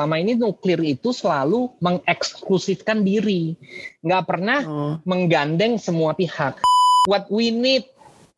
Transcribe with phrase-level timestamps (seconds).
[0.00, 3.52] Selama ini nuklir itu selalu mengeksklusifkan diri,
[4.00, 4.96] nggak pernah oh.
[5.04, 6.56] menggandeng semua pihak.
[7.04, 7.84] What we need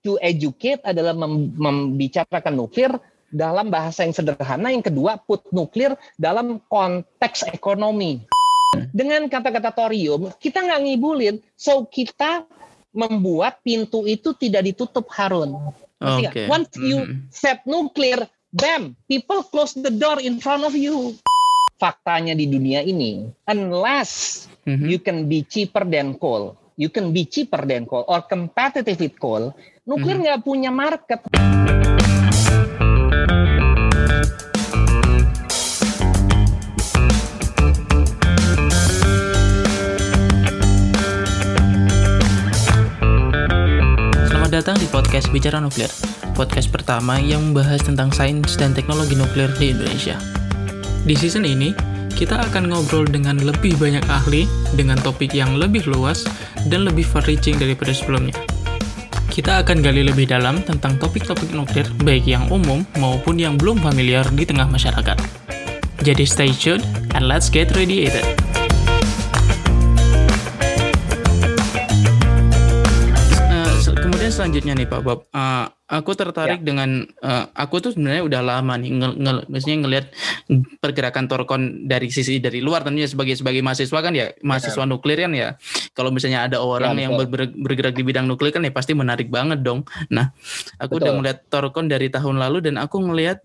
[0.02, 2.90] to educate adalah mem membicarakan nuklir
[3.30, 4.74] dalam bahasa yang sederhana.
[4.74, 8.26] Yang kedua, put nuklir dalam konteks ekonomi.
[8.90, 12.42] Dengan kata-kata thorium, kita nggak ngibulin, so kita
[12.90, 15.54] membuat pintu itu tidak ditutup Harun.
[16.02, 16.50] Okay.
[16.50, 17.30] Once you mm-hmm.
[17.30, 21.14] set nuclear, bam, people close the door in front of you.
[21.82, 24.86] Faktanya di dunia ini, unless mm-hmm.
[24.86, 29.18] you can be cheaper than coal, you can be cheaper than coal or competitive with
[29.18, 29.50] coal,
[29.82, 30.30] nuklir mm-hmm.
[30.30, 30.46] nggak mm-hmm.
[30.46, 31.18] punya market.
[44.52, 45.88] datang di podcast Bicara Nuklir,
[46.36, 50.41] podcast pertama yang membahas tentang sains dan teknologi nuklir di Indonesia.
[51.02, 51.74] Di season ini,
[52.14, 54.46] kita akan ngobrol dengan lebih banyak ahli
[54.78, 56.22] dengan topik yang lebih luas
[56.70, 58.36] dan lebih far-reaching daripada sebelumnya.
[59.32, 64.22] Kita akan gali lebih dalam tentang topik-topik nuklir baik yang umum maupun yang belum familiar
[64.30, 65.18] di tengah masyarakat.
[66.06, 66.84] Jadi stay tuned
[67.18, 68.51] and let's get radiated.
[74.32, 76.66] Selanjutnya nih Pak Bob, uh, aku tertarik ya.
[76.72, 80.06] dengan uh, aku tuh sebenarnya udah lama nih nge, nge, maksudnya ngelihat
[80.80, 84.88] pergerakan Torkon dari sisi dari luar tentunya sebagai sebagai mahasiswa kan ya mahasiswa ya.
[84.88, 85.48] nuklir kan ya.
[85.92, 89.28] Kalau misalnya ada orang ya, yang ber, bergerak di bidang nuklir kan ya pasti menarik
[89.28, 89.84] banget dong.
[90.08, 90.32] Nah,
[90.80, 91.04] aku betul.
[91.04, 93.44] udah melihat Torkon dari tahun lalu dan aku ngelihat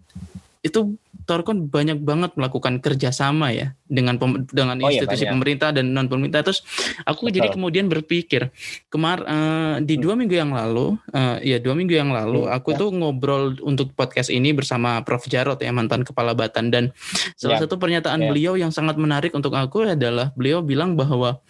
[0.67, 5.75] itu Torkon banyak banget melakukan kerjasama ya dengan pem, dengan oh, iya, institusi iya, pemerintah
[5.75, 6.39] dan non pemerintah.
[6.39, 6.63] Terus
[7.03, 7.35] aku Betul.
[7.35, 8.47] jadi kemudian berpikir
[8.87, 10.03] kemar uh, di hmm.
[10.07, 12.79] dua minggu yang lalu, uh, ya dua minggu yang lalu hmm, aku ya.
[12.79, 16.95] tuh ngobrol untuk podcast ini bersama Prof Jarot ya mantan kepala Batan dan
[17.35, 17.67] salah ya.
[17.67, 18.29] satu pernyataan ya.
[18.31, 21.43] beliau yang sangat menarik untuk aku adalah beliau bilang bahwa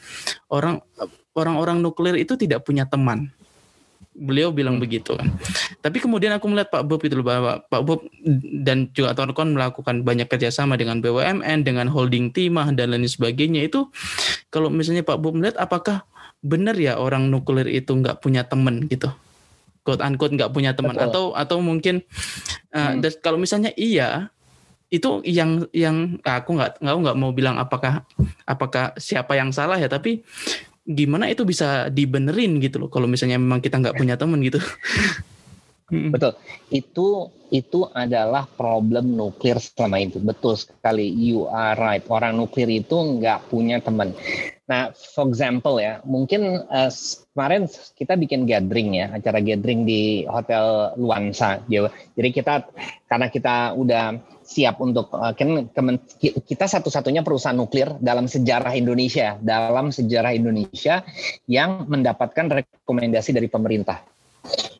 [0.49, 0.81] orang
[1.38, 3.29] orang-orang nuklir itu tidak punya teman
[4.17, 4.83] beliau bilang hmm.
[4.83, 5.29] begitu kan.
[5.79, 8.01] Tapi kemudian aku melihat Pak Bob itu bahwa Pak Bob
[8.66, 13.88] dan juga Torkon melakukan banyak kerjasama dengan BUMN, dengan holding timah dan lain sebagainya itu
[14.50, 16.03] kalau misalnya Pak Bob melihat apakah
[16.41, 19.13] benar ya orang nuklir itu nggak punya teman gitu?
[19.85, 22.03] Quote unquote nggak punya teman atau atau mungkin
[22.73, 23.22] uh, hmm.
[23.23, 24.33] kalau misalnya iya
[24.88, 28.07] itu yang yang aku nggak nggak nggak mau bilang apakah
[28.47, 30.23] apakah siapa yang salah ya tapi
[30.88, 34.64] gimana itu bisa dibenerin gitu loh kalau misalnya memang kita nggak punya teman gitu.
[35.88, 36.36] Betul.
[36.68, 40.20] Itu itu adalah problem nuklir selama itu.
[40.20, 41.08] Betul sekali.
[41.08, 42.03] You are right.
[42.12, 44.12] Orang nuklir itu nggak punya teman
[44.68, 46.92] nah for example ya mungkin uh,
[47.31, 51.88] kemarin kita bikin gathering ya acara gathering di hotel Luansa Jawa.
[52.19, 52.68] Jadi kita
[53.08, 55.68] karena kita udah siap untuk kan
[56.47, 61.03] kita satu-satunya perusahaan nuklir dalam sejarah Indonesia, dalam sejarah Indonesia
[61.52, 64.07] yang mendapatkan rekomendasi dari pemerintah.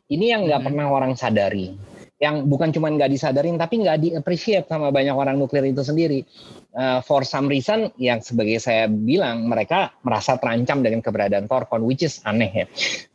[0.08, 0.68] Ini yang nggak hmm.
[0.72, 1.76] pernah orang sadari,
[2.16, 6.24] yang bukan cuma nggak disadarin tapi nggak di-appreciate sama banyak orang nuklir itu sendiri.
[6.72, 12.06] Uh, for some reason, yang sebagai saya bilang mereka merasa terancam dengan keberadaan Torkon, which
[12.06, 12.66] is aneh ya.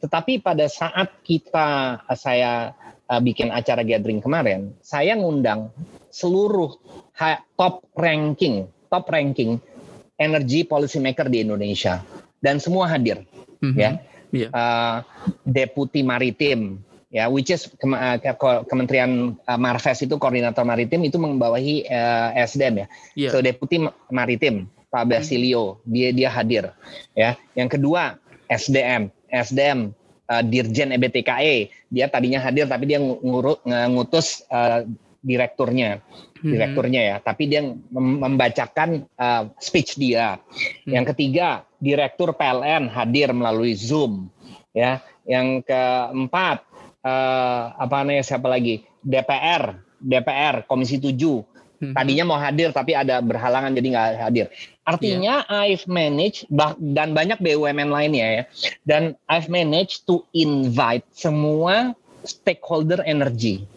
[0.05, 2.77] Tetapi pada saat kita saya
[3.09, 5.73] uh, bikin acara gathering kemarin, saya ngundang
[6.13, 6.77] seluruh
[7.57, 9.57] top ranking, top ranking
[10.21, 12.05] energy policy maker di Indonesia
[12.39, 13.25] dan semua hadir,
[13.59, 13.79] mm-hmm.
[13.79, 13.91] ya.
[14.33, 14.49] Yeah.
[14.49, 15.05] Uh,
[15.45, 16.81] Deputi Maritim,
[17.13, 18.17] ya, which is ke, uh,
[18.65, 22.87] Kementerian uh, Marves itu koordinator maritim itu membawahi uh, SDM ya.
[23.13, 23.31] Yeah.
[23.33, 25.89] So Deputi Maritim Pak Basilio, mm-hmm.
[25.93, 26.63] dia dia hadir,
[27.13, 27.37] ya.
[27.53, 28.17] Yang kedua
[28.49, 29.93] SDM, SDM
[30.33, 34.81] uh, Dirjen EBTKE, dia tadinya hadir tapi dia ngurut ngutus uh,
[35.23, 36.03] direkturnya,
[36.43, 36.51] hmm.
[36.51, 37.17] direkturnya ya.
[37.23, 37.63] Tapi dia
[37.95, 40.37] membacakan uh, speech dia.
[40.85, 40.91] Hmm.
[40.99, 44.27] Yang ketiga, direktur PLN hadir melalui Zoom.
[44.75, 44.99] Ya.
[45.23, 46.67] Yang keempat,
[47.07, 48.83] uh, apa namanya siapa lagi?
[48.99, 51.15] DPR, DPR Komisi 7.
[51.83, 51.91] Hmm.
[51.95, 54.47] Tadinya mau hadir tapi ada berhalangan jadi nggak hadir.
[54.83, 55.63] Artinya yeah.
[55.67, 56.47] I've managed
[56.79, 58.43] dan banyak BUMN lainnya ya.
[58.83, 63.67] Dan I've managed to invite semua stakeholder energi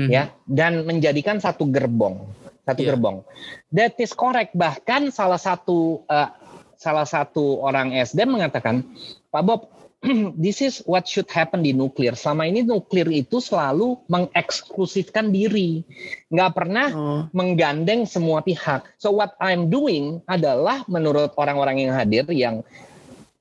[0.00, 0.08] hmm.
[0.08, 2.24] ya dan menjadikan satu gerbong
[2.64, 2.88] satu yeah.
[2.94, 3.20] gerbong
[3.68, 6.32] that is correct bahkan salah satu uh,
[6.80, 8.80] salah satu orang SDM mengatakan
[9.28, 9.60] Pak Bob
[10.44, 12.16] this is what should happen di nuklir.
[12.16, 15.84] Selama ini nuklir itu selalu mengeksklusifkan diri,
[16.32, 17.20] nggak pernah oh.
[17.36, 18.88] menggandeng semua pihak.
[18.96, 22.64] So what I'm doing adalah menurut orang-orang yang hadir yang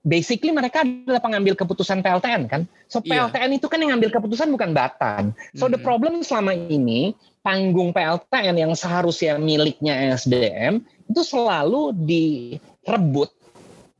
[0.09, 2.65] basically mereka adalah pengambil keputusan PLTN kan.
[2.89, 3.57] So PLTN yeah.
[3.61, 5.37] itu kan yang ngambil keputusan bukan Batan.
[5.53, 5.73] So mm -hmm.
[5.77, 7.13] the problem selama ini
[7.45, 13.31] panggung PLTN yang seharusnya miliknya SDM itu selalu direbut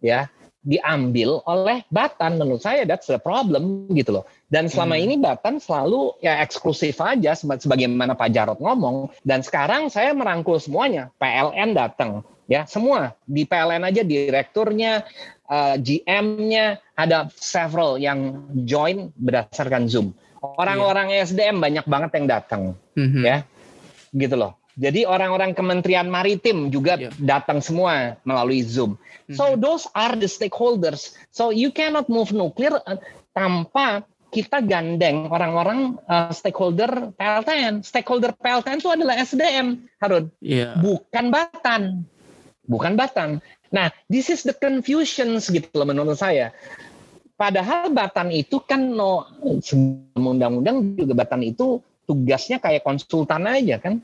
[0.04, 0.28] ya
[0.60, 5.04] diambil oleh Batan menurut saya that's the problem gitu loh dan selama hmm.
[5.08, 11.16] ini Batan selalu ya eksklusif aja sebagaimana Pak Jarot ngomong dan sekarang saya merangkul semuanya
[11.16, 15.08] PLN datang ya semua di PLN aja direkturnya
[15.50, 21.26] uh, eh, GM-nya ada several yang join berdasarkan Zoom orang-orang yeah.
[21.26, 22.62] SDM banyak banget yang datang
[22.96, 23.24] mm-hmm.
[23.26, 23.38] ya
[24.16, 27.12] gitu loh jadi orang-orang Kementerian Maritim juga yeah.
[27.20, 28.96] datang semua melalui Zoom.
[28.96, 29.36] Mm-hmm.
[29.36, 31.20] So those are the stakeholders.
[31.36, 32.96] So you cannot move nuclear uh,
[33.36, 37.82] tanpa kita gandeng orang-orang uh, stakeholder PLTN.
[37.82, 40.32] Stakeholder PLTN itu adalah SDM, Harun.
[40.40, 40.78] Yeah.
[40.80, 42.06] Bukan Batan.
[42.70, 43.42] Bukan Batan.
[43.70, 46.54] Nah, this is the confusions gitu loh menurut saya.
[47.40, 49.24] Padahal Batan itu kan no
[50.18, 54.02] undang-undang juga Batan itu tugasnya kayak konsultan aja kan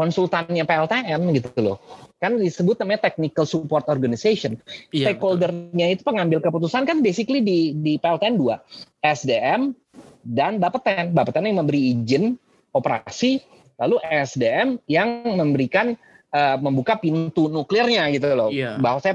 [0.00, 1.76] konsultannya PLTN gitu loh.
[2.16, 4.56] Kan disebut namanya technical support organization.
[4.92, 8.60] Iya, Stakeholdernya itu pengambil keputusan kan basically di di PLTN dua,
[9.04, 9.76] SDM
[10.24, 11.12] dan Bapeten.
[11.12, 12.36] Bapeten yang memberi izin
[12.72, 13.40] operasi,
[13.76, 15.96] lalu SDM yang memberikan
[16.32, 18.50] uh, membuka pintu nuklirnya gitu loh.
[18.50, 18.78] Iya.
[18.78, 19.14] Bahwa saya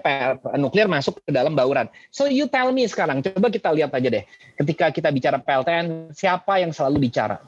[0.55, 1.91] nuklir masuk ke dalam bauran.
[2.11, 4.23] So you tell me sekarang, coba kita lihat aja deh.
[4.55, 7.41] Ketika kita bicara PLTN, siapa yang selalu bicara?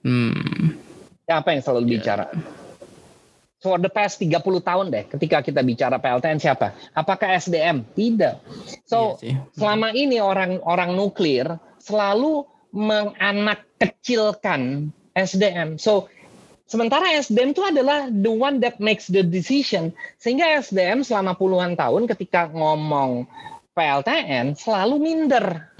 [0.00, 0.90] Hmm
[1.30, 1.94] apa yang selalu yeah.
[1.96, 2.26] bicara?
[3.60, 6.72] For the past 30 tahun deh, ketika kita bicara PLTN siapa?
[6.96, 7.84] Apakah SDM?
[7.92, 8.40] Tidak.
[8.88, 15.76] So, yeah, selama ini orang-orang nuklir selalu menganak kecilkan SDM.
[15.76, 16.08] So,
[16.70, 19.90] sementara SDM itu adalah the one that makes the decision.
[20.22, 23.26] Sehingga SDM selama puluhan tahun ketika ngomong
[23.74, 25.74] PLTN selalu minder.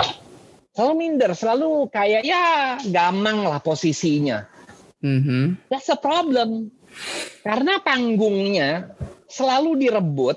[0.75, 4.51] Selalu minder, selalu kayak ya gamang lah posisinya
[5.01, 5.73] Mm-hmm.
[5.73, 6.69] That's a problem.
[7.41, 8.93] Karena panggungnya
[9.27, 10.37] selalu direbut.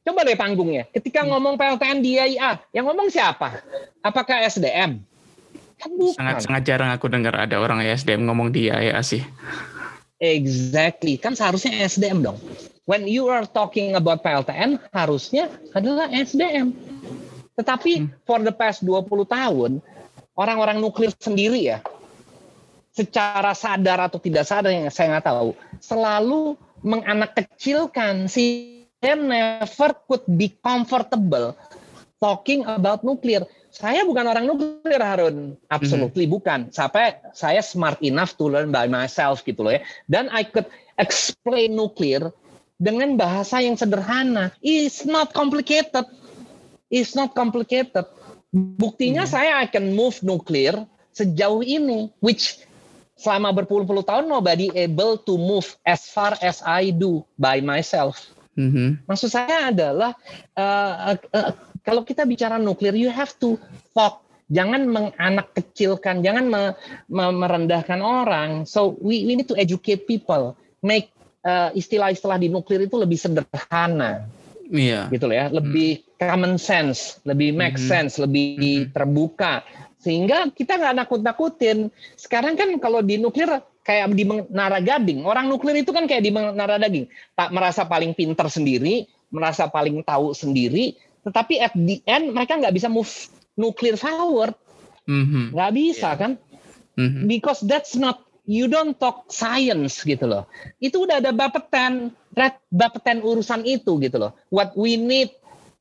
[0.00, 0.88] Coba deh panggungnya.
[0.88, 3.60] Ketika ngomong PLTN di IAIA, yang ngomong siapa?
[4.00, 5.04] Apakah SDM?
[5.80, 9.24] Kan Sangat sangat jarang aku dengar ada orang SDM ngomong di IAIA sih.
[10.20, 11.16] Exactly.
[11.16, 12.36] Kan seharusnya SDM dong.
[12.84, 16.76] When you are talking about PLTN, harusnya adalah SDM.
[17.56, 18.08] Tetapi hmm.
[18.28, 19.80] for the past 20 tahun,
[20.36, 21.80] orang-orang nuklir sendiri ya,
[22.90, 30.24] secara sadar atau tidak sadar yang saya nggak tahu selalu menganak kecilkan si never could
[30.36, 31.56] be comfortable
[32.20, 33.48] talking about nuclear.
[33.70, 36.36] Saya bukan orang nuklir Harun, absolutely mm -hmm.
[36.42, 36.60] bukan.
[36.74, 39.82] Sampai saya smart enough to learn by myself gitu loh ya.
[40.10, 40.66] Dan I could
[40.98, 42.34] explain nuclear
[42.82, 44.50] dengan bahasa yang sederhana.
[44.58, 46.04] It's not complicated.
[46.90, 48.10] It's not complicated.
[48.52, 49.36] Buktinya mm -hmm.
[49.38, 50.82] saya akan move nuclear
[51.14, 52.66] sejauh ini, which
[53.20, 58.32] selama berpuluh-puluh tahun nobody able to move as far as I do by myself.
[58.56, 59.06] Mm-hmm.
[59.06, 60.16] Maksud saya adalah
[60.56, 61.52] uh, uh, uh,
[61.84, 63.56] kalau kita bicara nuklir, you have to
[63.96, 64.24] talk.
[64.50, 66.62] Jangan menganak kecilkan, jangan me,
[67.06, 68.66] me, merendahkan orang.
[68.66, 71.14] So we, we need to educate people, make
[71.46, 74.26] uh, istilah-istilah di nuklir itu lebih sederhana.
[74.66, 75.06] Iya.
[75.06, 75.14] Yeah.
[75.14, 76.18] Gitu loh ya, lebih mm.
[76.18, 77.90] common sense, lebih make mm-hmm.
[77.94, 78.90] sense, lebih mm-hmm.
[78.90, 79.62] terbuka
[80.00, 81.92] sehingga kita nggak nakut-nakutin.
[82.16, 86.32] Sekarang kan kalau di nuklir kayak di Menara Gading, orang nuklir itu kan kayak di
[86.32, 87.06] Menara Daging,
[87.36, 90.96] tak merasa paling pinter sendiri, merasa paling tahu sendiri,
[91.26, 93.08] tetapi at the end mereka nggak bisa move
[93.60, 94.56] nuklir forward,
[95.04, 95.52] mm-hmm.
[95.52, 96.18] nggak bisa yeah.
[96.18, 96.32] kan?
[96.96, 97.24] Mm-hmm.
[97.28, 100.44] Because that's not you don't talk science gitu loh.
[100.82, 102.10] Itu udah ada bapeten,
[102.72, 104.32] bapeten urusan itu gitu loh.
[104.50, 105.30] What we need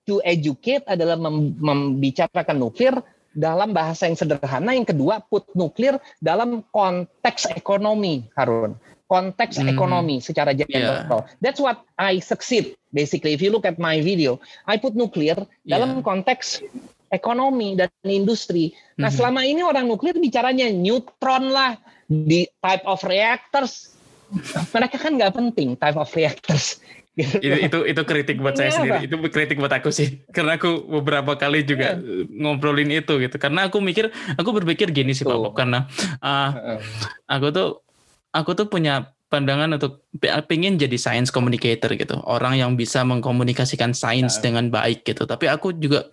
[0.05, 2.93] to educate adalah mem- membicarakan nuklir
[3.33, 4.73] dalam bahasa yang sederhana.
[4.77, 8.77] Yang kedua, put nuklir dalam konteks ekonomi, Harun.
[9.09, 9.73] Konteks hmm.
[9.73, 11.09] ekonomi secara general.
[11.09, 11.25] Yeah.
[11.41, 13.33] That's what I succeed basically.
[13.33, 14.37] If you look at my video,
[14.69, 15.81] I put nuklir yeah.
[15.81, 16.61] dalam konteks
[17.09, 18.77] ekonomi dan industri.
[19.01, 19.17] Nah, hmm.
[19.17, 21.73] selama ini orang nuklir bicaranya neutron lah,
[22.05, 23.97] di type of reactors.
[24.77, 26.77] Mereka kan nggak penting type of reactors
[27.43, 29.03] itu, itu itu kritik buat saya sendiri.
[29.03, 30.23] Itu kritik buat aku sih.
[30.31, 32.25] Karena aku beberapa kali juga yeah.
[32.31, 33.35] ngobrolin itu gitu.
[33.35, 35.53] Karena aku mikir, aku berpikir gini sih Pak Bob.
[35.55, 35.89] Karena
[36.23, 36.79] uh,
[37.27, 37.69] aku tuh
[38.33, 40.09] aku tuh punya pandangan untuk
[40.49, 42.17] pengen jadi science communicator gitu.
[42.25, 44.41] Orang yang bisa mengkomunikasikan sains nah.
[44.41, 45.29] dengan baik gitu.
[45.29, 46.09] Tapi aku juga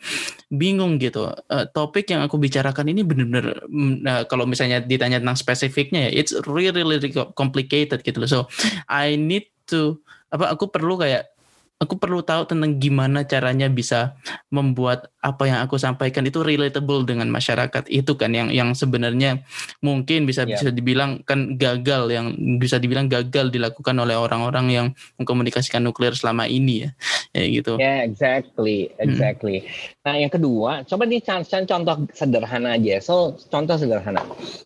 [0.52, 1.32] bingung gitu.
[1.48, 3.64] Uh, topik yang aku bicarakan ini benar-benar
[4.04, 8.28] uh, kalau misalnya ditanya tentang spesifiknya ya it's really really complicated gitu loh.
[8.28, 8.40] So
[8.84, 9.96] I need to
[10.28, 11.35] apa aku perlu kayak
[11.76, 14.16] aku perlu tahu tentang gimana caranya bisa
[14.48, 17.90] membuat apa yang aku sampaikan itu relatable dengan masyarakat.
[17.92, 19.44] Itu kan yang yang sebenarnya
[19.84, 20.56] mungkin bisa yeah.
[20.56, 24.86] bisa dibilang kan gagal yang bisa dibilang gagal dilakukan oleh orang-orang yang
[25.20, 26.90] mengkomunikasikan nuklir selama ini ya.
[27.36, 27.72] Ya gitu.
[27.76, 29.66] Ya yeah, exactly exactly.
[29.66, 29.94] Hmm.
[30.06, 31.20] nah yang kedua coba nih
[31.66, 33.02] contoh sederhana aja.
[33.02, 34.22] So contoh sederhana.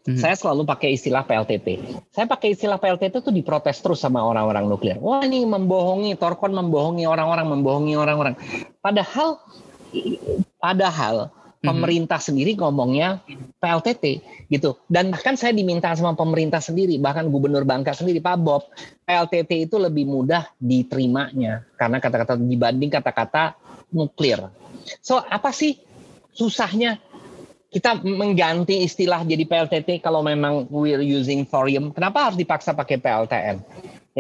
[0.07, 0.17] Hmm.
[0.17, 4.99] saya selalu pakai istilah PLTT saya pakai istilah PLTT itu diprotes terus sama orang-orang nuklir.
[5.00, 8.35] Wah ini membohongi Torkon membohongi membohongi orang-orang, membohongi orang-orang.
[8.85, 9.40] Padahal
[10.61, 11.66] padahal mhm.
[11.66, 13.21] pemerintah sendiri ngomongnya
[13.59, 14.04] PLTT
[14.52, 14.76] gitu.
[14.87, 18.69] Dan bahkan saya diminta sama pemerintah sendiri, bahkan gubernur Bangka sendiri Pak Bob,
[19.09, 23.57] PLTT itu lebih mudah diterimanya karena kata-kata dibanding kata-kata
[23.95, 24.50] nuklir.
[25.00, 25.78] So apa sih
[26.35, 26.99] susahnya
[27.71, 31.95] kita mengganti istilah jadi PLTT kalau memang we're using thorium?
[31.95, 33.62] Kenapa harus dipaksa pakai PLTN?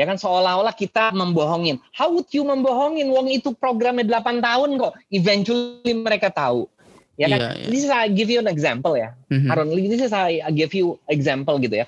[0.00, 1.76] Ya kan seolah-olah kita membohongin.
[1.92, 3.12] How would you membohongin?
[3.12, 4.96] Wong itu programnya 8 tahun kok.
[5.12, 6.64] Eventually mereka tahu.
[7.20, 7.36] Ya kan?
[7.36, 7.68] Yeah, yeah.
[7.68, 9.12] This is I give you an example ya.
[9.28, 9.52] Mm-hmm.
[9.52, 11.86] Harun, this is I give you example gitu ya.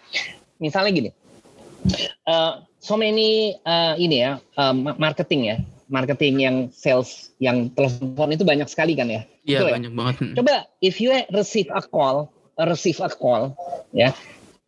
[0.60, 1.10] Misalnya gini.
[2.28, 5.56] Uh, so many uh, ini ya, uh, marketing ya.
[5.88, 9.24] Marketing yang sales, yang telepon itu banyak sekali kan ya.
[9.48, 9.96] Iya, yeah, banyak ya?
[9.96, 10.14] banget.
[10.36, 12.28] Coba if you receive a call,
[12.60, 13.56] receive a call
[13.96, 14.12] ya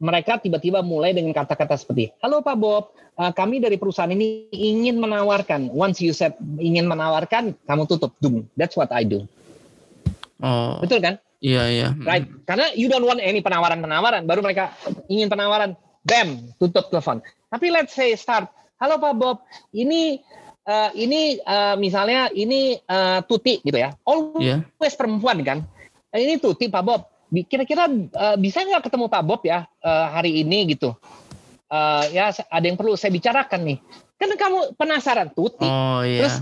[0.03, 4.99] mereka tiba-tiba mulai dengan kata-kata seperti, "Halo Pak Bob, uh, kami dari perusahaan ini ingin
[4.99, 5.71] menawarkan.
[5.71, 8.13] Once you said ingin menawarkan, kamu tutup.
[8.19, 8.47] Doom.
[8.59, 9.25] That's what I do."
[10.43, 10.83] Oh.
[10.83, 11.23] Betul kan?
[11.39, 11.89] Iya, iya.
[12.03, 12.27] Right.
[12.49, 14.73] Karena you don't want any penawaran-penawaran, baru mereka
[15.13, 17.21] ingin penawaran, bam, tutup telepon.
[17.53, 18.51] Tapi let's say start,
[18.83, 20.19] "Halo Pak Bob, ini
[20.67, 23.95] uh, ini uh, misalnya ini uh, Tuti gitu ya.
[24.03, 24.97] Always yeah.
[24.99, 25.59] perempuan kan.
[26.15, 30.79] Ini Tuti Pak Bob kira-kira uh, bisa nggak ketemu Pak Bob ya uh, hari ini
[30.79, 30.95] gitu?
[31.67, 33.79] Uh, ya ada yang perlu saya bicarakan nih.
[34.15, 35.67] Kan kamu penasaran Tuti.
[35.67, 36.23] Oh, iya.
[36.23, 36.37] Terus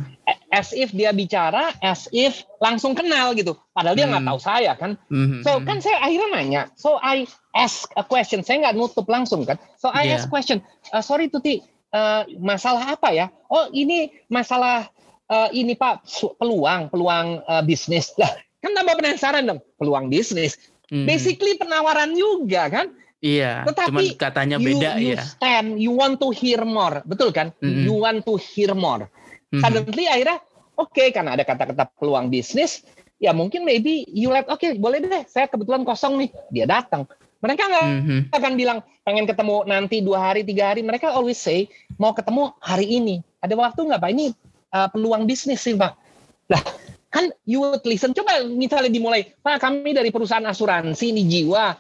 [0.53, 3.57] as if dia bicara, as if langsung kenal gitu.
[3.73, 4.31] Padahal dia nggak hmm.
[4.37, 5.01] tahu saya kan.
[5.09, 5.41] Hmm.
[5.41, 6.63] So kan saya akhirnya nanya.
[6.77, 7.25] So I
[7.57, 8.45] ask a question.
[8.45, 9.57] Saya nggak nutup langsung kan.
[9.81, 10.21] So I yeah.
[10.21, 10.61] ask question.
[10.93, 11.65] Uh, sorry Tuti,
[11.97, 13.33] uh, masalah apa ya?
[13.49, 14.93] Oh ini masalah
[15.33, 16.05] uh, ini Pak
[16.37, 18.31] peluang peluang uh, bisnis lah.
[18.61, 20.61] Kan tambah penasaran dong peluang bisnis.
[20.93, 21.09] Hmm.
[21.09, 22.87] Basically penawaran juga kan.
[23.25, 23.65] Iya.
[23.65, 25.25] Tetapi cuman katanya beda you, you ya.
[25.25, 27.49] Stand, you want to hear more, betul kan?
[27.65, 27.89] Hmm.
[27.89, 29.09] You want to hear more.
[29.49, 29.65] Hmm.
[29.65, 30.45] Suddenly akhirnya
[30.77, 32.85] oke okay, karena ada kata-kata peluang bisnis,
[33.23, 37.09] ya mungkin maybe you let oke okay, boleh deh, saya kebetulan kosong nih, dia datang.
[37.41, 38.21] Mereka nggak mm-hmm.
[38.39, 40.85] akan bilang pengen ketemu nanti dua hari tiga hari.
[40.85, 41.67] Mereka always say
[41.99, 43.19] mau ketemu hari ini.
[43.43, 44.11] Ada waktu nggak pak?
[44.15, 44.27] Ini
[44.71, 45.99] uh, peluang bisnis sih pak.
[46.47, 46.63] Lah
[47.13, 48.17] kan you would listen.
[48.17, 51.77] Coba misalnya dimulai, Pak kami dari perusahaan asuransi ini jiwa,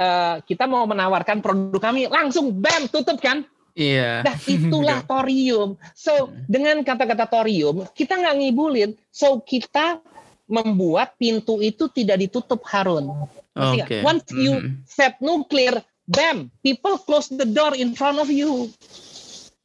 [0.00, 3.44] uh, kita mau menawarkan produk kami, langsung bam tutup kan?
[3.76, 4.24] Iya.
[4.24, 5.76] Nah itulah thorium.
[5.92, 8.90] So dengan kata-kata thorium kita nggak ngibulin.
[9.12, 10.00] So kita
[10.50, 13.28] membuat pintu itu tidak ditutup Harun.
[13.54, 14.02] Okay.
[14.02, 14.74] Once you mm -hmm.
[14.88, 18.66] set nuclear, bam, people close the door in front of you.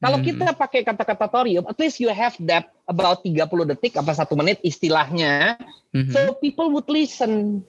[0.06, 0.28] Kalau hmm.
[0.30, 3.42] kita pakai kata-kata thorium, at least you have that about 30
[3.74, 5.58] detik apa satu menit istilahnya.
[5.90, 6.14] Hmm.
[6.14, 7.66] So people would listen.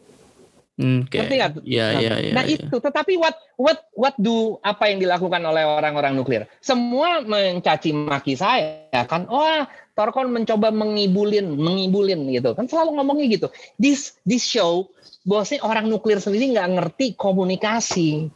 [0.77, 1.25] Okay.
[1.25, 1.53] Ngerti nggak?
[1.65, 2.61] Ya, ya, ya, nah ya.
[2.61, 6.45] itu, tetapi what what what do apa yang dilakukan oleh orang-orang nuklir?
[6.61, 9.25] Semua mencaci maki saya kan.
[9.33, 9.65] Oh,
[9.97, 13.49] Torkon mencoba mengibulin, mengibulin gitu kan selalu ngomongnya gitu.
[13.81, 14.93] This this show
[15.25, 18.29] bahwasanya orang nuklir sendiri nggak ngerti komunikasi,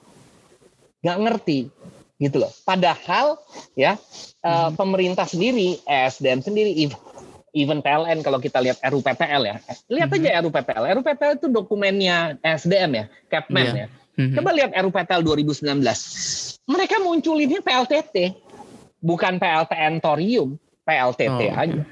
[1.05, 1.59] nggak ngerti
[2.21, 2.53] gitu loh.
[2.69, 3.41] Padahal
[3.75, 3.97] ya
[4.45, 6.93] uh, pemerintah sendiri, SDM sendiri,
[7.57, 9.57] even PLN kalau kita lihat RUPPL ya,
[9.91, 10.41] lihat aja hmm.
[10.47, 10.83] RUPPL.
[11.01, 13.75] RUPPL itu dokumennya SDM ya, Capman yeah.
[13.75, 13.87] ya.
[14.21, 14.37] Hmm.
[14.37, 15.81] Coba lihat RUPPL 2019.
[16.69, 18.37] Mereka munculinnya PLTT,
[19.01, 21.83] bukan PLTN Thorium, PLTT oh, aja.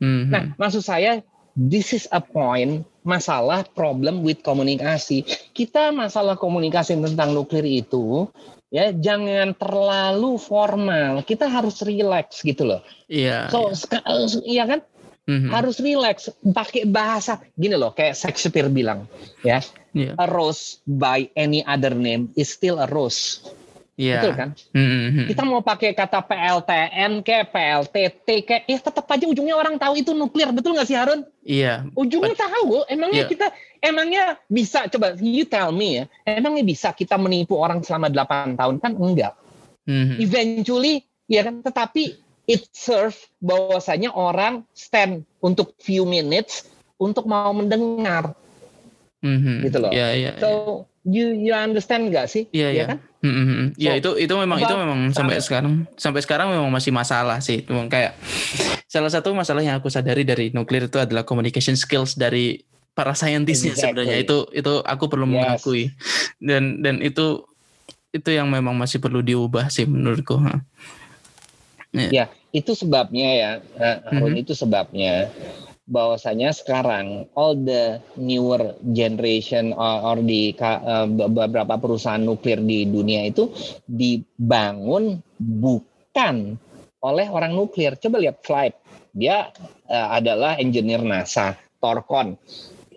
[0.00, 0.32] Hmm.
[0.32, 1.22] Nah, maksud saya
[1.54, 5.22] this is a point masalah problem with komunikasi.
[5.52, 8.26] Kita masalah komunikasi tentang nuklir itu
[8.74, 14.80] ya jangan terlalu formal kita harus relax gitu loh iya so iya, iya kan
[15.30, 15.50] mm-hmm.
[15.54, 19.06] harus relax pakai bahasa gini loh kayak Shakespeare bilang
[19.46, 19.62] ya
[19.94, 20.18] yeah.
[20.18, 23.46] a rose by any other name is still a rose
[23.94, 24.26] Yeah.
[24.26, 24.50] Betul kan?
[24.74, 25.26] Mm-hmm.
[25.30, 30.10] Kita mau pakai kata PLTN kayak PLTT kayak ya tetap aja ujungnya orang tahu itu
[30.10, 31.22] nuklir, betul nggak sih Harun?
[31.46, 31.86] Iya.
[31.86, 31.94] Yeah.
[31.94, 33.30] Ujungnya But, tahu, emangnya yeah.
[33.30, 33.46] kita
[33.84, 38.76] emangnya bisa coba you tell me ya, emangnya bisa kita menipu orang selama 8 tahun
[38.80, 39.36] kan enggak.
[39.84, 40.16] Mm-hmm.
[40.24, 42.16] Eventually ya kan tetapi
[42.48, 46.64] it serve bahwasanya orang stand untuk few minutes
[46.96, 48.32] untuk mau mendengar.
[49.24, 49.56] mm-hmm.
[49.64, 49.90] gitu loh.
[49.90, 50.68] Yeah, yeah, so yeah.
[51.08, 52.44] you you understand nggak sih?
[52.52, 52.86] Iya yeah, yeah.
[52.92, 52.98] kan?
[53.24, 53.62] Mm-hmm.
[53.80, 57.64] Ya so, itu itu memang itu memang sampai sekarang sampai sekarang memang masih masalah sih.
[57.64, 58.12] Memang kayak
[58.84, 62.60] salah satu masalah yang aku sadari dari nuklir itu adalah communication skills dari
[62.94, 64.06] para saintisnya exactly.
[64.06, 65.32] sebenarnya itu itu aku perlu yes.
[65.34, 65.82] mengakui
[66.38, 67.42] dan dan itu
[68.14, 70.38] itu yang memang masih perlu diubah sih menurutku.
[71.90, 72.24] Ya, ya
[72.54, 73.50] itu sebabnya ya,
[74.06, 74.42] Harun mm-hmm.
[74.46, 75.26] itu sebabnya
[75.84, 83.28] bahwasanya sekarang all the newer generation or, or di uh, beberapa perusahaan nuklir di dunia
[83.28, 83.52] itu
[83.84, 86.56] dibangun bukan
[87.04, 88.00] oleh orang nuklir.
[88.00, 88.74] Coba lihat flight,
[89.12, 89.52] dia
[89.90, 92.40] uh, adalah engineer NASA, Torcon.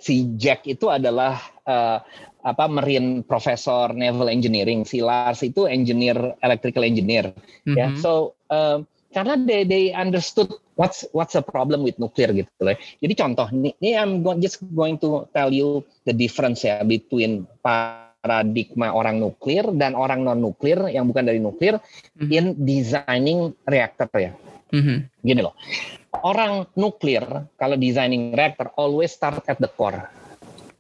[0.08, 1.36] Si Jack itu adalah
[1.68, 2.00] uh,
[2.48, 7.36] apa marine professor naval engineering, si Lars itu engineer electrical engineer.
[7.68, 7.76] Mm -hmm.
[7.76, 8.80] Ya, so uh,
[9.12, 10.48] karena they they understood
[10.78, 12.78] what's what's the problem with nuclear gitu loh.
[13.02, 18.94] Jadi contoh ini, ini I'm just going to tell you the difference ya between paradigma
[18.94, 22.30] orang nuklir dan orang non nuklir yang bukan dari nuklir mm-hmm.
[22.32, 24.32] in designing reactor ya.
[24.72, 24.98] Mm-hmm.
[25.26, 25.58] Gini loh,
[26.24, 27.24] orang nuklir
[27.60, 30.08] kalau designing reactor always start at the core.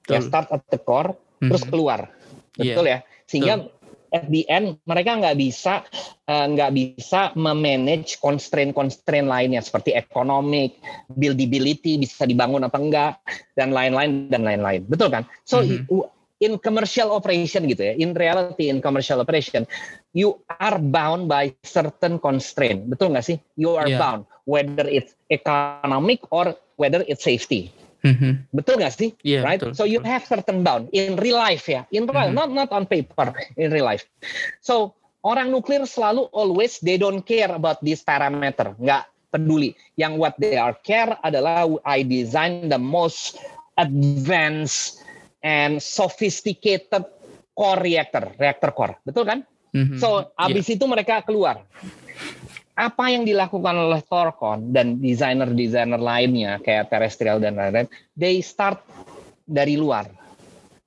[0.07, 1.51] Ya start at the core, mm-hmm.
[1.51, 2.07] terus keluar,
[2.55, 3.03] betul yeah.
[3.03, 3.27] ya.
[3.27, 3.75] Sehingga Betul
[4.11, 5.83] at the end mereka nggak bisa
[6.27, 10.79] uh, nggak bisa memanage constraint-constraint lainnya seperti ekonomik,
[11.11, 13.13] buildability bisa dibangun apa enggak
[13.59, 14.87] dan lain-lain dan lain-lain.
[14.87, 15.27] Betul kan?
[15.43, 16.07] So mm -hmm.
[16.37, 19.65] In commercial operation gitu ya, in reality in commercial operation
[20.13, 22.85] you are bound by certain constraint.
[22.85, 23.37] Betul nggak sih?
[23.57, 23.97] You are yeah.
[23.97, 27.73] bound whether it's economic or whether it's safety.
[28.05, 28.53] Mm-hmm.
[28.53, 29.09] Betul nggak sih?
[29.25, 29.57] Yeah, right.
[29.57, 29.73] Betul.
[29.73, 32.37] So you have certain bound in real life ya, in real, mm-hmm.
[32.37, 34.05] not not on paper, in real life.
[34.61, 34.93] So
[35.25, 39.73] orang nuklir selalu always they don't care about this parameter, nggak peduli.
[39.97, 43.41] Yang what they are care adalah I design the most
[43.81, 45.01] advanced
[45.47, 47.07] and sophisticated
[47.55, 49.47] core reactor, reactor core, betul kan?
[49.71, 49.99] Mm-hmm.
[50.03, 50.75] So abis yeah.
[50.75, 51.63] itu mereka keluar
[52.77, 58.77] apa yang dilakukan oleh Torcon dan desainer-desainer lainnya kayak Terrestrial dan lain-lain, they start
[59.49, 60.05] dari luar.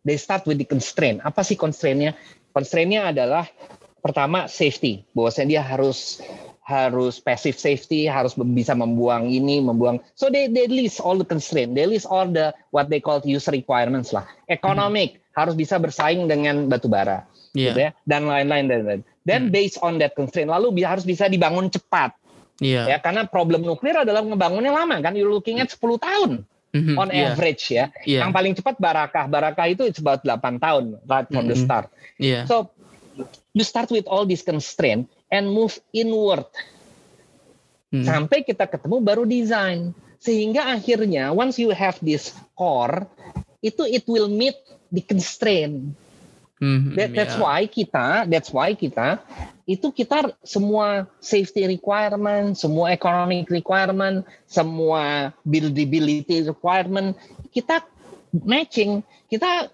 [0.06, 1.18] They start with the constraint.
[1.26, 2.14] Apa sih constraintnya?
[2.54, 3.50] Constraintnya adalah
[3.98, 6.22] pertama safety, bahwasanya dia harus
[6.70, 9.98] harus passive safety, harus bisa membuang ini, membuang.
[10.14, 13.50] So they they list all the constraint, they list all the what they call user
[13.50, 14.30] requirements lah.
[14.46, 15.34] Economic hmm.
[15.34, 17.26] harus bisa bersaing dengan batu bara,
[17.58, 17.74] yeah.
[17.74, 19.00] gitu ya, dan lain-lain dan lain.
[19.26, 19.52] Dan hmm.
[19.52, 22.14] based on that constraint, lalu harus bisa dibangun cepat.
[22.62, 22.86] Yeah.
[22.86, 26.46] Ya, karena problem nuklir adalah ngebangunnya lama kan, you're looking at 10 tahun.
[26.70, 27.34] Mm-hmm, on yeah.
[27.34, 27.90] average ya.
[28.06, 28.22] Yeah.
[28.22, 29.26] Yang paling cepat Barakah.
[29.26, 31.50] Barakah itu it's about 8 tahun right from mm-hmm.
[31.50, 31.90] the start.
[32.14, 32.46] Yeah.
[32.46, 32.70] So
[33.50, 36.46] you start with all these constraint and move inward.
[37.90, 38.04] Hmm.
[38.04, 39.94] Sampai kita ketemu baru design.
[40.20, 43.08] Sehingga akhirnya once you have this core,
[43.64, 44.58] itu it will meet
[44.92, 45.96] the constraint.
[46.60, 47.44] Mm-hmm, That, that's yeah.
[47.48, 49.16] why kita, that's why kita
[49.64, 57.16] itu kita semua safety requirement, semua economic requirement, semua buildability requirement
[57.48, 57.80] kita
[58.44, 59.00] matching.
[59.30, 59.72] Kita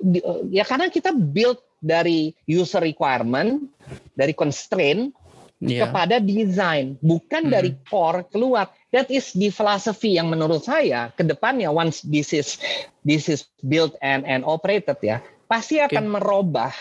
[0.53, 3.67] ya karena kita build dari user requirement,
[4.15, 5.11] dari constraint
[5.63, 5.89] yeah.
[5.89, 7.53] kepada design, bukan hmm.
[7.53, 8.71] dari core keluar.
[8.93, 12.57] That is the philosophy yang menurut saya ke depannya once this is
[13.05, 16.15] this is built and and operated ya pasti akan okay.
[16.17, 16.73] merubah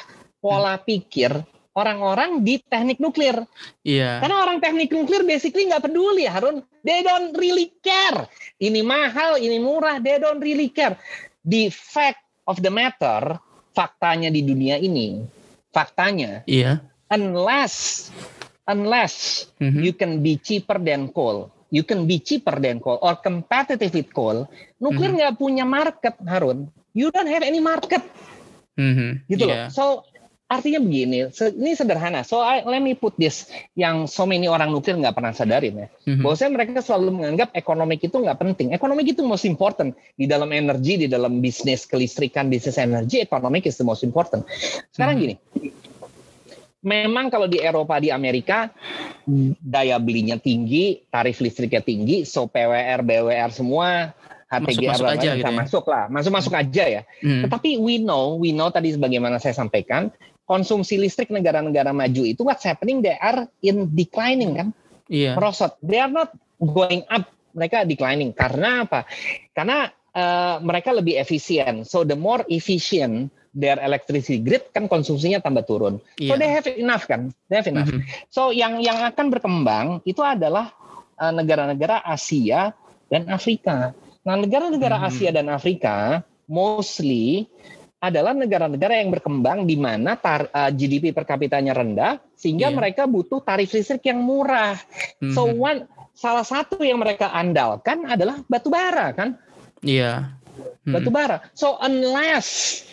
[0.42, 0.84] pola hmm.
[0.86, 1.32] pikir
[1.76, 3.44] orang-orang di teknik nuklir.
[3.84, 4.24] Iya.
[4.24, 6.64] Karena orang teknik nuklir basically nggak peduli Harun.
[6.82, 8.32] They don't really care.
[8.58, 10.00] Ini mahal, ini murah.
[10.00, 10.96] They don't really care.
[11.44, 13.38] The fact of the matter,
[13.76, 15.28] faktanya di dunia ini,
[15.76, 16.48] faktanya.
[16.48, 16.80] Iya.
[17.12, 18.10] Unless,
[18.70, 19.82] unless mm -hmm.
[19.82, 24.10] you can be cheaper than coal, you can be cheaper than coal or competitive with
[24.14, 24.50] coal,
[24.82, 25.18] nuklir mm-hmm.
[25.22, 25.44] nggak mm -hmm.
[25.46, 26.70] punya market Harun.
[26.96, 28.02] You don't have any market.
[28.80, 29.12] Mm-hmm.
[29.28, 29.68] Gitu yeah.
[29.68, 29.72] loh.
[29.72, 29.86] So
[30.46, 32.22] artinya begini, ini sederhana.
[32.22, 35.88] So I, let me put this yang so many orang nuklir nggak pernah sadarin ya.
[36.06, 36.22] Mm-hmm.
[36.22, 38.72] Bahwasanya mereka selalu menganggap ekonomi itu nggak penting.
[38.72, 43.76] Ekonomi itu most important di dalam energi, di dalam bisnis kelistrikan, bisnis energi, ekonomi is
[43.76, 44.46] the most important.
[44.94, 45.36] Sekarang mm-hmm.
[45.60, 45.74] gini,
[46.86, 48.70] memang kalau di Eropa di Amerika
[49.60, 54.14] daya belinya tinggi, tarif listriknya tinggi, so PWR, BWR semua
[54.46, 55.58] HTGR masuk, masuk aja bisa gitu ya.
[55.58, 57.02] masuk lah, masuk masuk aja ya.
[57.26, 57.42] Hmm.
[57.50, 60.14] Tetapi we know, we know tadi sebagaimana saya sampaikan,
[60.46, 64.68] konsumsi listrik negara-negara maju itu what's happening they are in declining kan,
[65.10, 65.34] yeah.
[65.34, 65.74] merosot.
[65.82, 66.30] They are not
[66.62, 67.26] going up,
[67.58, 68.38] mereka declining.
[68.38, 69.10] Karena apa?
[69.58, 71.82] Karena uh, mereka lebih efisien.
[71.82, 76.04] So the more efficient their electricity grid kan konsumsinya tambah turun.
[76.20, 76.36] Yeah.
[76.36, 77.88] So they have enough kan, they have enough.
[77.88, 78.28] Mm -hmm.
[78.28, 80.76] So yang yang akan berkembang itu adalah
[81.16, 82.76] eh, negara-negara uh, Asia
[83.08, 83.96] dan Afrika.
[84.26, 85.08] Nah, negara-negara hmm.
[85.08, 87.46] Asia dan Afrika mostly
[88.06, 92.78] adalah negara-negara yang berkembang di mana tar, uh, GDP per kapitanya rendah sehingga yeah.
[92.78, 94.78] mereka butuh tarif listrik yang murah.
[95.18, 95.34] Mm-hmm.
[95.34, 95.58] So mhm.
[95.58, 95.80] one
[96.14, 99.40] salah satu yang mereka andalkan adalah batu bara kan?
[99.82, 100.38] Iya.
[100.38, 100.38] Yeah.
[100.86, 100.94] Mm-hmm.
[100.94, 101.38] Batu bara.
[101.58, 102.84] So unless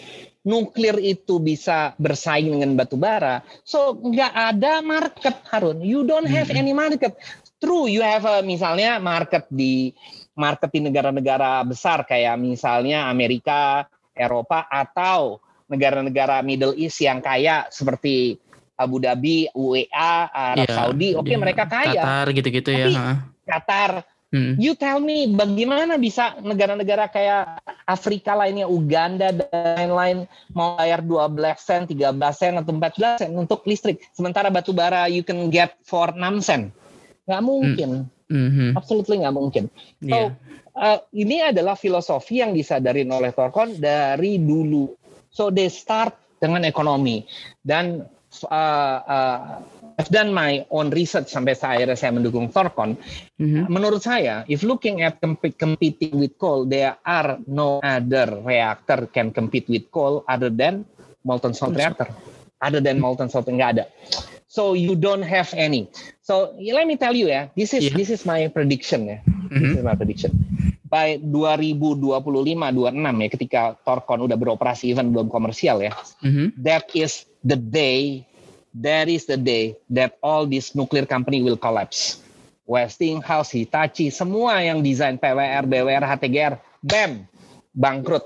[0.42, 5.82] nuklir itu bisa bersaing dengan batu bara, so nggak ada market Harun.
[5.82, 6.62] You don't have mm-hmm.
[6.62, 7.14] any market.
[7.62, 9.94] True, you have a, misalnya market di
[10.34, 15.38] market di negara-negara besar kayak misalnya Amerika, Eropa atau
[15.70, 18.36] negara-negara Middle East yang kaya seperti
[18.74, 21.40] Abu Dhabi, UEA, Arab yeah, Saudi, oke okay, yeah.
[21.40, 22.02] mereka kaya.
[22.02, 22.86] Qatar gitu-gitu ya.
[23.46, 23.90] Qatar,
[24.32, 24.58] hmm.
[24.58, 30.18] you tell me bagaimana bisa negara-negara kayak Afrika lainnya, Uganda dan lain-lain
[30.56, 34.00] mau bayar 12 sen, 13 sen atau 14 sen untuk listrik.
[34.16, 36.72] Sementara batu bara you can get for 6 sen.
[37.28, 37.90] Nggak mungkin.
[38.08, 38.10] Hmm.
[38.32, 38.70] Mm-hmm.
[38.80, 39.64] Absolutely nggak mungkin.
[40.00, 40.32] So, yeah
[40.76, 44.88] uh, ini adalah filosofi yang disadarin oleh Torkon dari dulu.
[45.32, 47.24] So they start dengan ekonomi
[47.64, 48.04] dan
[48.48, 49.40] uh, uh,
[50.02, 52.98] I've done my own research sampai akhirnya saya mendukung Torkon.
[53.38, 53.70] Mm-hmm.
[53.70, 59.30] Menurut saya, if looking at comp- competing with coal, there are no other reactor can
[59.30, 60.82] compete with coal other than
[61.22, 62.10] molten salt reactor.
[62.58, 63.86] Other than molten salt nggak ada.
[64.50, 65.86] So you don't have any.
[66.18, 67.94] So let me tell you ya, this is yeah.
[67.94, 69.18] this is my prediction ya.
[69.22, 69.62] Mm-hmm.
[69.62, 70.30] This is my prediction
[70.90, 75.94] by 2025 26 ya ketika Torcon udah beroperasi even belum komersial ya.
[76.26, 76.58] Mm-hmm.
[76.58, 78.26] That is the day
[78.76, 82.20] that is the day that all this nuclear company will collapse.
[82.64, 87.26] Westinghouse, Hitachi, semua yang desain PWR, BWR, HTGR, bam,
[87.74, 88.24] bangkrut.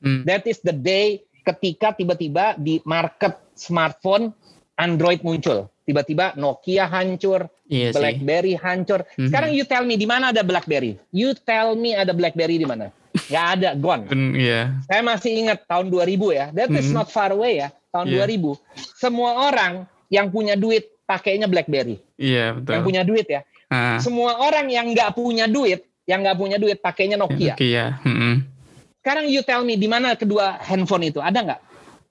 [0.00, 0.22] Mm.
[0.24, 4.32] That is the day ketika tiba-tiba di market smartphone
[4.76, 5.66] Android muncul.
[5.86, 9.06] Tiba-tiba Nokia hancur, iya BlackBerry hancur.
[9.14, 9.30] Mhm.
[9.30, 9.62] Sekarang mm-hmm.
[9.62, 10.98] you tell me di mana ada BlackBerry?
[11.14, 12.90] You tell me ada BlackBerry di mana?
[13.26, 14.06] Gak ada, gone.
[14.06, 14.64] Mm, yeah.
[14.86, 16.46] Saya masih ingat tahun 2000 ya.
[16.54, 18.26] That is not far away ya, tahun yeah.
[18.26, 18.54] 2000.
[18.98, 21.98] Semua orang yang punya duit pakainya BlackBerry.
[22.18, 22.72] Iya, yeah, betul.
[22.72, 23.40] Yang punya duit ya.
[23.66, 23.98] Uh.
[23.98, 27.58] Semua orang yang nggak punya duit, yang nggak punya duit pakainya Nokia.
[27.58, 27.98] Nokia.
[28.06, 28.34] Mm-hmm.
[29.02, 31.18] Sekarang you tell me di mana kedua handphone itu?
[31.22, 31.60] Ada nggak?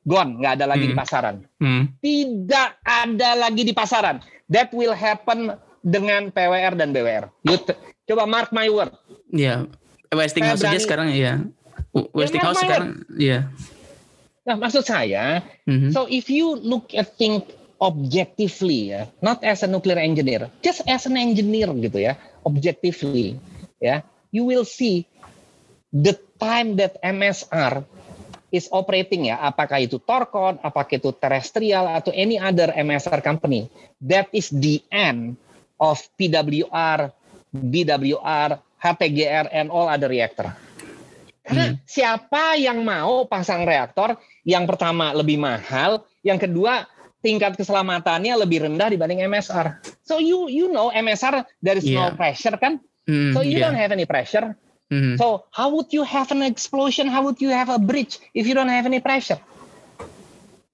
[0.05, 0.91] gone, nggak ada lagi hmm.
[0.93, 1.35] di pasaran.
[1.57, 1.83] Hmm.
[1.99, 4.21] Tidak ada lagi di pasaran.
[4.47, 7.25] That will happen dengan PWR dan BWR.
[7.41, 7.57] You
[8.05, 8.93] coba mark my word.
[9.33, 9.65] Iya.
[9.65, 9.84] Yeah.
[10.13, 11.45] Westinghouse sekarang iya.
[11.93, 12.05] ya.
[12.11, 13.39] Westinghouse ya, sekarang iya.
[14.45, 15.89] Nah, maksud saya, mm-hmm.
[15.89, 17.41] so if you look at things
[17.81, 22.13] objectively ya, not as a nuclear engineer, just as an engineer gitu ya,
[22.45, 23.41] objectively
[23.81, 25.09] ya, you will see
[25.89, 27.81] the time that MSR
[28.53, 34.29] is operating ya, apakah itu Torcon, apakah itu Terrestrial atau any other MSR company, that
[34.29, 35.41] is the end
[35.81, 37.11] of PWR,
[37.49, 40.53] BWR, HTGR, and all other reactor.
[41.45, 41.85] Karena hmm.
[41.85, 46.89] siapa yang mau pasang reaktor yang pertama lebih mahal, yang kedua
[47.21, 49.81] tingkat keselamatannya lebih rendah dibanding MSR.
[50.05, 52.09] So you you know MSR there is yeah.
[52.09, 52.81] no pressure kan?
[53.05, 53.69] Mm, so you yeah.
[53.69, 54.57] don't have any pressure.
[54.93, 55.17] Mm-hmm.
[55.17, 57.09] So how would you have an explosion?
[57.09, 59.41] How would you have a bridge if you don't have any pressure?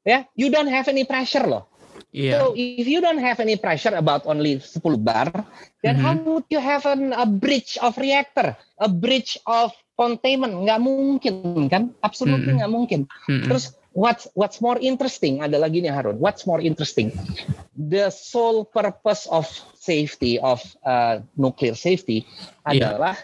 [0.04, 1.71] Yeah, you don't have any pressure loh.
[2.12, 2.44] Yeah.
[2.44, 5.32] So if you don't have any pressure about only 10 bar,
[5.80, 6.04] then mm-hmm.
[6.04, 10.68] how would you have an, a bridge of reactor, a bridge of containment?
[10.68, 11.96] Nggak mungkin kan?
[12.04, 12.60] Absolutely mm-hmm.
[12.60, 13.02] nggak mungkin.
[13.32, 13.48] Mm-hmm.
[13.48, 16.20] Terus what's what's more interesting adalah gini Harun.
[16.20, 17.16] What's more interesting?
[17.80, 19.48] The sole purpose of
[19.80, 22.28] safety of uh, nuclear safety
[22.68, 22.92] yeah.
[22.92, 23.16] adalah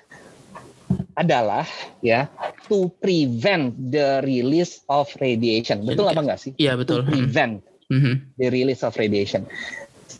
[1.19, 1.67] adalah
[1.99, 2.31] ya
[2.71, 5.83] to prevent the release of radiation.
[5.83, 6.51] Betul apa enggak sih?
[6.55, 7.03] Iya betul.
[7.03, 8.37] To prevent mm-hmm.
[8.39, 9.47] the release of radiation.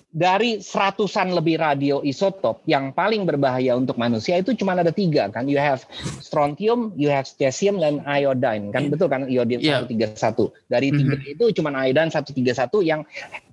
[0.08, 5.46] Dari seratusan lebih radio isotop yang paling berbahaya untuk manusia itu cuma ada tiga kan.
[5.46, 5.86] You have
[6.24, 9.86] strontium, you have cesium dan iodine kan betul kan iodine yeah.
[10.18, 10.50] satu.
[10.66, 11.00] Dari mm-hmm.
[11.06, 13.06] tiga itu cuma iodine satu tiga satu yang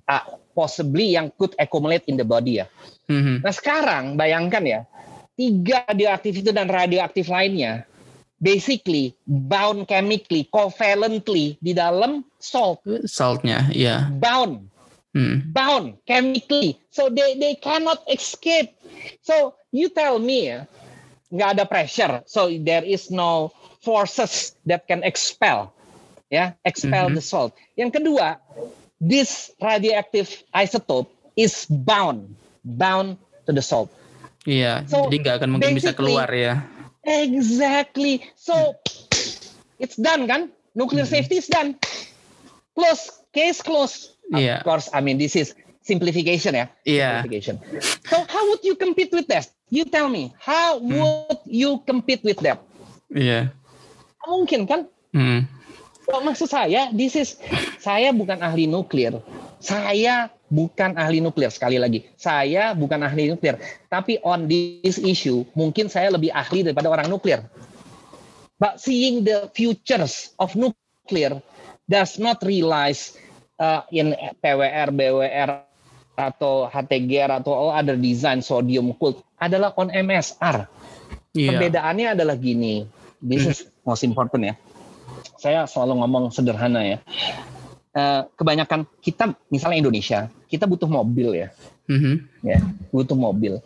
[0.09, 0.25] uh,
[0.57, 2.65] possibly yang could accumulate in the body ya.
[3.11, 3.45] Mm-hmm.
[3.45, 4.79] Nah sekarang bayangkan ya
[5.35, 7.83] tiga radioaktif itu dan radioaktif lainnya
[8.45, 12.85] basically bound chemically, covalently di dalam salt.
[13.09, 13.73] Saltnya, ya.
[13.73, 14.01] Yeah.
[14.21, 14.69] Bound.
[15.17, 15.49] Hmm.
[15.49, 16.77] Bound chemically.
[16.93, 18.77] So they they cannot escape.
[19.25, 20.53] So you tell me
[21.33, 22.21] nggak ada pressure.
[22.29, 23.49] So there is no
[23.81, 25.73] forces that can expel
[26.29, 27.17] ya, expel mm -hmm.
[27.17, 27.51] the salt.
[27.79, 28.37] Yang kedua,
[28.99, 32.27] this radioactive isotope is bound,
[32.63, 33.87] bound to the salt.
[34.45, 36.61] Iya, so, jadi nggak akan mungkin bisa keluar ya.
[37.05, 38.25] Exactly.
[38.35, 38.75] So
[39.79, 40.49] it's done kan?
[40.73, 41.13] Nuclear hmm.
[41.13, 41.77] safety is done.
[42.75, 44.17] Close, case close.
[44.33, 44.59] Yeah.
[44.59, 45.53] Of course, I mean this is
[45.85, 46.67] simplification ya.
[46.83, 47.21] Iya.
[47.21, 47.55] Simplification.
[48.09, 49.47] So how would you compete with that?
[49.69, 50.97] You tell me, how hmm.
[50.97, 52.59] would you compete with that?
[53.13, 53.53] Iya.
[54.25, 54.89] Mungkin kan?
[55.13, 55.45] Hmm.
[56.05, 57.37] Oh, maksud saya, this is
[57.81, 59.25] saya bukan ahli nuklir.
[59.57, 62.07] Saya bukan ahli nuklir sekali lagi.
[62.15, 63.59] Saya bukan ahli nuklir,
[63.91, 67.43] tapi on this issue mungkin saya lebih ahli daripada orang nuklir.
[68.55, 71.43] But seeing the futures of nuclear
[71.91, 73.19] does not realize
[73.59, 75.49] uh, in PWR, BWR
[76.15, 80.71] atau HTGR atau all other design sodium cooled adalah on MSR.
[81.35, 81.51] Yeah.
[81.51, 82.87] Perbedaannya adalah gini.
[83.19, 84.55] This is most important ya
[85.45, 86.97] saya selalu ngomong sederhana ya.
[87.95, 91.47] Uh, kebanyakan kita misalnya Indonesia kita butuh mobil ya,
[91.87, 92.15] mm-hmm.
[92.43, 92.59] ya
[92.91, 93.63] butuh mobil.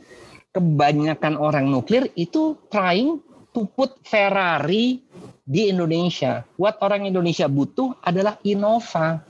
[0.54, 3.22] Kebanyakan orang nuklir itu trying
[3.54, 5.02] to put Ferrari
[5.46, 6.46] di Indonesia.
[6.62, 9.22] What orang Indonesia butuh adalah Innova.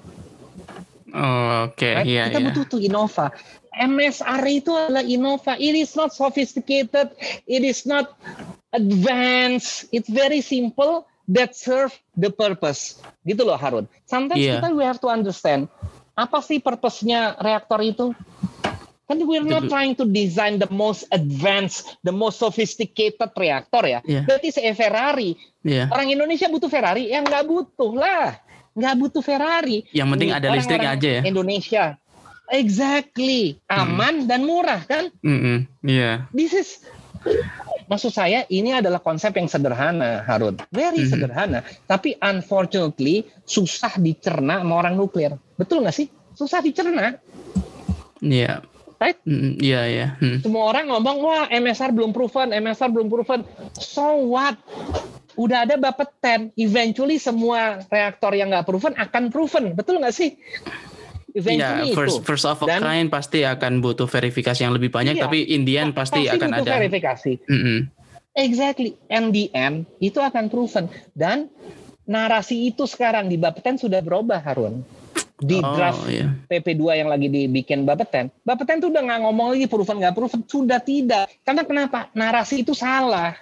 [1.09, 1.91] Oh, Oke, okay.
[1.95, 2.05] right?
[2.05, 2.47] yeah, kita yeah.
[2.51, 3.31] butuh tuh Innova.
[3.71, 5.55] MSR itu adalah Innova.
[5.55, 7.15] It is not sophisticated.
[7.47, 8.19] It is not
[8.75, 9.87] advanced.
[9.95, 12.97] It's very simple that serve the purpose.
[13.21, 13.85] Gitu loh Harun.
[14.09, 14.57] Sometimes yeah.
[14.59, 15.69] kita we have to understand
[16.17, 18.11] apa sih purpose-nya reaktor itu?
[19.09, 23.99] Kan we're not trying to design the most advanced, the most sophisticated reaktor ya.
[24.05, 24.29] Yeah.
[24.29, 25.33] That is a Ferrari.
[25.65, 25.89] Yeah.
[25.89, 27.09] Orang Indonesia butuh Ferrari?
[27.09, 28.37] Ya nggak butuh lah.
[28.77, 29.89] Nggak butuh Ferrari.
[29.89, 31.21] Yang penting ada listrik aja ya.
[31.25, 31.97] Indonesia.
[32.53, 33.57] Exactly.
[33.65, 34.27] Aman hmm.
[34.29, 35.09] dan murah kan?
[35.25, 35.57] Mm -hmm.
[35.81, 36.29] Yeah.
[36.29, 36.85] This is
[37.89, 40.61] maksud saya ini adalah konsep yang sederhana, Harun.
[40.69, 41.11] Very hmm.
[41.11, 41.59] sederhana.
[41.89, 45.35] Tapi unfortunately susah dicerna sama orang nuklir.
[45.57, 46.07] Betul nggak sih?
[46.37, 47.17] Susah dicerna.
[48.21, 48.61] Iya.
[48.63, 48.99] Yeah.
[48.99, 49.15] Right?
[49.23, 49.81] Iya, mm, iya.
[49.87, 50.09] Yeah.
[50.19, 50.37] Hmm.
[50.43, 53.47] Semua orang ngomong, wah MSR belum proven, MSR belum proven.
[53.79, 54.59] So what?
[55.39, 56.51] Udah ada Bapeten.
[56.59, 59.71] Eventually semua reaktor yang nggak proven akan proven.
[59.71, 60.35] Betul nggak sih?
[61.37, 62.25] Eventually yeah, first, itu.
[62.25, 65.93] First of a Dan, kind pasti akan butuh verifikasi yang lebih banyak, iya, tapi Indian
[65.93, 66.71] pasti, pasti akan ada.
[66.79, 67.33] verifikasi.
[67.45, 67.79] Mm -hmm.
[68.39, 68.95] Exactly.
[69.09, 69.35] End
[69.99, 70.87] itu akan proven.
[71.11, 71.51] Dan
[72.09, 74.81] narasi itu sekarang di Bapeten sudah berubah, Harun.
[75.39, 76.35] Di oh, draft yeah.
[76.51, 80.83] PP2 yang lagi dibikin Bapeten, Bapeten tuh udah nggak ngomong lagi proven nggak proven, sudah
[80.83, 81.31] tidak.
[81.47, 82.11] Karena kenapa?
[82.11, 83.39] Narasi itu salah.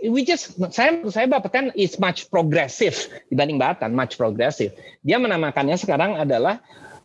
[0.00, 2.96] Which is saya saya Bapeten is much progressive
[3.28, 4.72] dibanding Batan, much progressive.
[5.04, 6.64] Dia menamakannya sekarang adalah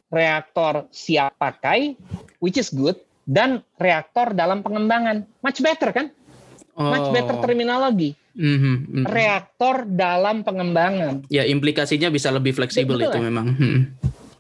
[0.10, 1.96] reaktor siap pakai,
[2.42, 2.98] which is good,
[3.30, 5.26] dan reaktor dalam pengembangan.
[5.46, 6.10] Much better kan?
[6.74, 6.90] Oh.
[6.90, 8.18] Much better terminologi.
[8.40, 9.06] Mm-hmm, mm-hmm.
[9.06, 11.28] Reaktor dalam pengembangan.
[11.30, 13.24] Ya implikasinya bisa lebih fleksibel itu lah.
[13.24, 13.48] memang.
[13.58, 13.80] Hmm.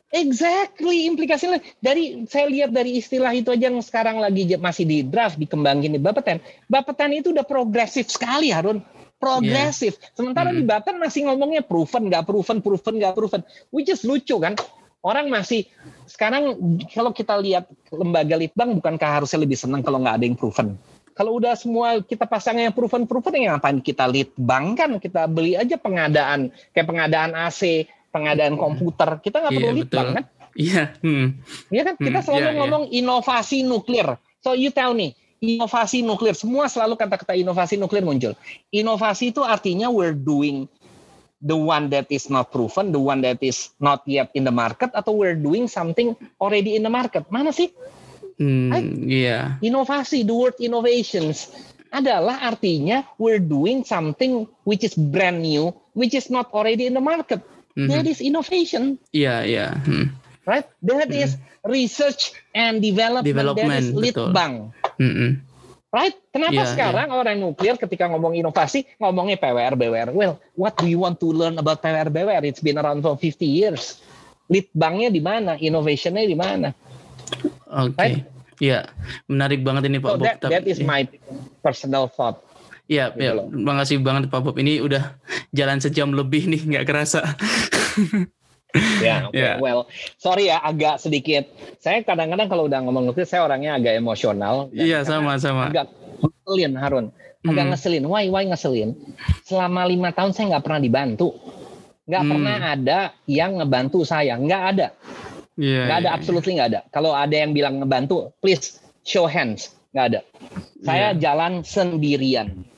[0.09, 5.37] Exactly implikasinya dari saya lihat dari istilah itu aja yang sekarang lagi masih di draft
[5.37, 6.41] dikembangin di Bapeten.
[6.65, 8.81] Bapeten itu udah progresif sekali Harun
[9.19, 9.99] progresif.
[9.99, 10.15] Yeah.
[10.15, 10.65] Sementara mm-hmm.
[10.65, 13.41] di Bapeten masih ngomongnya proven, nggak proven, proven, nggak proven.
[13.69, 14.55] Which is lucu kan?
[15.03, 15.67] Orang masih
[16.09, 16.55] sekarang
[16.91, 20.75] kalau kita lihat lembaga litbang bukankah harusnya lebih senang kalau nggak ada yang proven?
[21.15, 25.75] Kalau udah semua kita pasang yang proven-proven yang ngapain kita litbang kan kita beli aja
[25.75, 28.61] pengadaan kayak pengadaan AC, pengadaan iya.
[28.61, 29.09] komputer.
[29.19, 30.25] Kita nggak perlu yeah, litbang kan?
[30.55, 30.83] Iya.
[31.03, 31.27] Hmm.
[31.67, 31.95] Iya kan?
[31.99, 32.99] Kita hmm, selalu yeah, ngomong yeah.
[33.03, 34.07] inovasi nuklir.
[34.39, 35.11] So you tell me,
[35.43, 36.35] inovasi nuklir.
[36.35, 38.35] Semua selalu kata-kata inovasi nuklir muncul.
[38.71, 40.71] Inovasi itu artinya we're doing
[41.41, 44.91] the one that is not proven, the one that is not yet in the market,
[44.91, 47.27] atau we're doing something already in the market?
[47.31, 47.71] Mana sih?
[48.39, 49.59] Hmm, Iya.
[49.59, 49.63] Yeah.
[49.63, 51.51] Inovasi, the word innovations
[51.91, 57.03] adalah artinya we're doing something which is brand new, which is not already in the
[57.03, 57.43] market.
[57.75, 57.89] Mm-hmm.
[57.91, 58.95] That is innovation.
[59.11, 59.55] Iya, yeah, iya.
[59.55, 59.71] Yeah.
[59.83, 60.05] Hmm.
[60.47, 60.65] Right?
[60.81, 61.21] That mm.
[61.21, 63.27] is research and development.
[63.27, 64.73] Development, That is lead bank.
[64.97, 65.48] Mm-hmm.
[65.89, 66.13] Right?
[66.29, 67.17] Kenapa yeah, sekarang yeah.
[67.17, 70.09] orang nuklir ketika ngomong inovasi ngomongnya PWR BWR?
[70.13, 72.45] Well, what do you want to learn about PWR BWR?
[72.45, 73.97] It's been around for 50 years.
[74.53, 75.57] Lead banknya di mana?
[75.57, 76.77] Innovationnya di mana?
[77.73, 77.97] Oke.
[77.97, 78.21] Okay.
[78.21, 78.21] Right?
[78.59, 78.91] Ya,
[79.25, 80.25] menarik banget ini Pak so Bob.
[80.27, 81.07] That, that is my
[81.63, 82.43] personal thought.
[82.89, 84.57] Iya, gitu ya, terima kasih banget Pak Bob.
[84.57, 85.15] Ini udah
[85.53, 87.21] jalan sejam lebih nih, nggak kerasa.
[89.01, 89.41] ya, okay.
[89.41, 89.55] yeah.
[89.57, 89.89] well,
[90.21, 91.49] sorry ya agak sedikit.
[91.81, 94.69] Saya kadang-kadang kalau udah ngomong nuklir, saya orangnya agak emosional.
[94.69, 95.73] Iya, sama sama.
[95.73, 95.89] Agak
[96.21, 97.05] ngeselin Harun,
[97.41, 97.71] agak hmm.
[97.73, 98.03] ngeselin.
[98.05, 98.93] Why, why ngeselin?
[99.41, 101.33] Selama lima tahun saya nggak pernah dibantu,
[102.05, 102.29] nggak hmm.
[102.29, 104.87] pernah ada yang ngebantu saya, nggak ada.
[105.59, 106.17] Yeah, nggak ada, yeah, iya.
[106.21, 106.81] absolutely nggak ada.
[106.93, 110.21] Kalau ada yang bilang ngebantu, please show hands, nggak ada.
[110.85, 111.17] Saya yeah.
[111.17, 112.69] jalan sendirian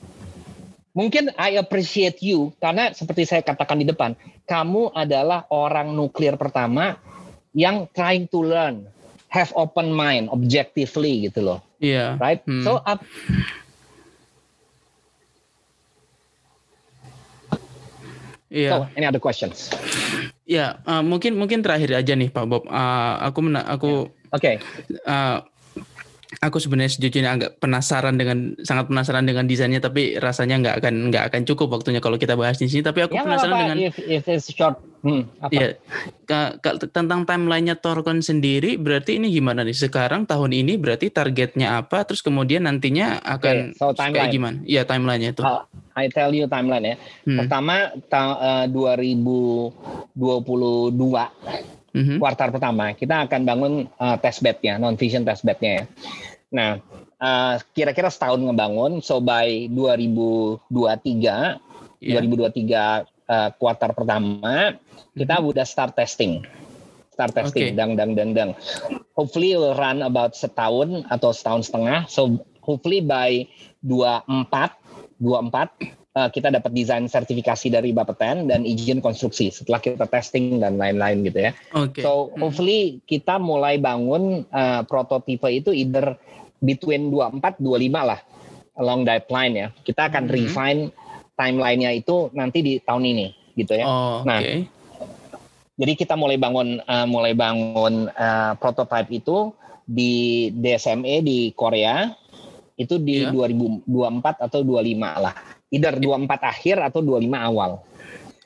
[0.92, 4.12] Mungkin I appreciate you karena seperti saya katakan di depan,
[4.44, 7.00] kamu adalah orang nuklir pertama
[7.56, 8.84] yang trying to learn,
[9.32, 11.58] have open mind, objectively gitu loh.
[11.80, 12.16] Iya.
[12.16, 12.20] Yeah.
[12.20, 12.40] Right?
[12.44, 12.64] Hmm.
[12.64, 13.00] So up
[18.52, 18.68] Iya.
[18.68, 18.72] Yeah.
[18.76, 19.72] So, any other questions?
[20.44, 22.68] Ya, yeah, uh, mungkin mungkin terakhir aja nih Pak Bob.
[22.68, 24.60] Uh, aku mena aku Oke.
[24.60, 25.00] Okay.
[25.08, 25.40] Uh,
[26.40, 31.24] aku sebenarnya sejujurnya agak penasaran dengan sangat penasaran dengan desainnya tapi rasanya nggak akan nggak
[31.28, 32.80] akan cukup waktunya kalau kita bahas di sini.
[32.80, 35.52] Tapi aku ya, penasaran apa, dengan if, if it's short hmm, apa?
[35.52, 35.68] Ya,
[36.24, 39.76] ka, ka, tentang timelinenya Torcon sendiri berarti ini gimana nih?
[39.76, 42.08] Sekarang tahun ini berarti targetnya apa?
[42.08, 44.64] Terus kemudian nantinya akan okay, so kayak gimana?
[44.64, 45.44] Iya timelinenya itu.
[45.44, 46.96] Uh, I tell you timeline ya
[47.28, 47.38] hmm.
[47.44, 50.96] pertama ta, uh, 2022
[51.92, 52.18] mm-hmm.
[52.18, 55.84] kuartal pertama kita akan bangun uh, test bednya non vision test bednya ya.
[56.52, 56.70] Nah
[57.22, 60.68] uh, kira-kira setahun ngebangun so by 2023
[62.02, 62.20] yeah.
[62.20, 64.76] 2023 uh, kuartal pertama
[65.14, 65.50] kita mm-hmm.
[65.54, 66.42] udah start testing
[67.12, 67.78] start testing okay.
[67.78, 68.50] dang dang dang dang
[69.14, 73.44] hopefully will run about setahun atau setahun setengah so hopefully by
[73.84, 74.48] 24
[75.20, 80.76] 24 uh, kita dapat desain sertifikasi dari Bapeten dan izin konstruksi setelah kita testing dan
[80.76, 81.52] lain-lain gitu ya.
[81.72, 82.04] Okay.
[82.04, 82.40] So hmm.
[82.40, 86.16] hopefully kita mulai bangun uh, prototipe itu either
[86.62, 88.20] between 24 25 lah
[88.80, 89.68] along that line ya.
[89.84, 90.32] Kita akan hmm.
[90.32, 90.80] refine
[91.36, 93.84] timelinenya itu nanti di tahun ini gitu ya.
[93.84, 94.64] Oh, nah, okay.
[95.76, 102.08] jadi kita mulai bangun uh, mulai bangun uh, prototype itu di DSME di Korea
[102.80, 103.34] itu di yeah.
[103.34, 105.36] 2024 atau 25 lah
[105.72, 107.80] either 24 akhir atau 25 awal.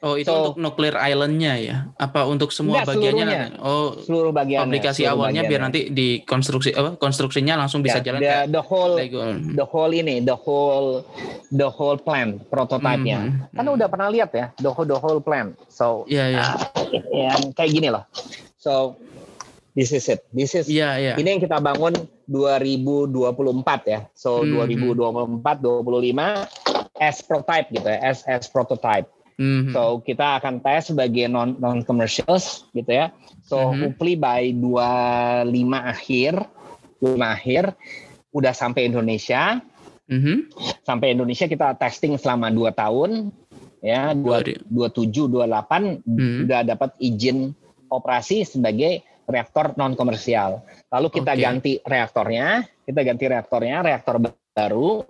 [0.05, 1.77] Oh itu so, untuk nuclear islandnya ya?
[1.97, 3.25] Apa untuk semua enggak, bagiannya?
[3.27, 3.59] Nanti?
[3.65, 4.69] Oh seluruh bagian.
[4.69, 5.51] Aplikasi seluruh awalnya bagiannya.
[5.51, 8.21] biar nanti di konstruksi apa konstruksinya langsung bisa ya, jalan.
[8.21, 8.95] The, the whole
[9.57, 11.03] the whole ini the whole
[11.49, 13.19] the whole plan prototipenya.
[13.25, 13.57] Mm -hmm.
[13.57, 13.77] Kan mm -hmm.
[13.81, 15.57] udah pernah lihat ya the whole the whole plan.
[15.73, 16.55] So yeah, yeah.
[16.87, 18.05] Uh, yang kayak gini loh.
[18.61, 19.01] So
[19.73, 20.23] this is it.
[20.31, 21.17] This is yeah, yeah.
[21.17, 21.97] ini yang kita bangun
[22.29, 23.17] 2024
[23.89, 24.01] ya.
[24.13, 25.41] So mm -hmm.
[25.41, 26.66] 2024 25
[27.01, 29.09] as prototype gitu ya, as as prototype.
[29.37, 29.77] Mm-hmm.
[29.77, 33.13] So kita akan tes sebagai non non commercials gitu ya.
[33.45, 33.81] So mm-hmm.
[33.85, 36.33] hopefully by 25 akhir,
[37.05, 37.65] 25 akhir
[38.33, 39.61] udah sampai Indonesia.
[40.09, 40.37] Mm-hmm.
[40.87, 43.11] Sampai Indonesia kita testing selama 2 tahun
[43.85, 46.45] ya, 2, 27 28 mm-hmm.
[46.49, 47.53] udah dapat izin
[47.93, 50.65] operasi sebagai reaktor non komersial.
[50.89, 51.43] Lalu kita okay.
[51.43, 54.17] ganti reaktornya, kita ganti reaktornya, reaktor
[54.57, 55.05] baru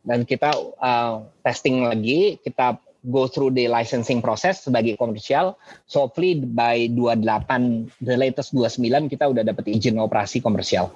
[0.00, 5.56] dan kita uh, testing lagi, kita go through the licensing process sebagai komersial.
[5.88, 10.92] So hopefully by 28 the latest 29 kita udah dapat izin operasi komersial.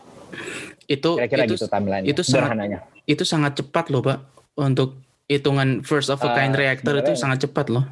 [0.85, 4.19] Itu kira-kira gitu timeline Itu sangat, itu sangat cepat loh, Pak.
[4.61, 7.85] Untuk hitungan first of a kind uh, reactor itu sangat cepat loh.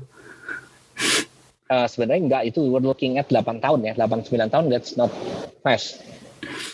[1.72, 5.08] Uh, sebenarnya enggak itu we're looking at 8 tahun ya, 8 9 tahun that's not
[5.64, 6.04] fast.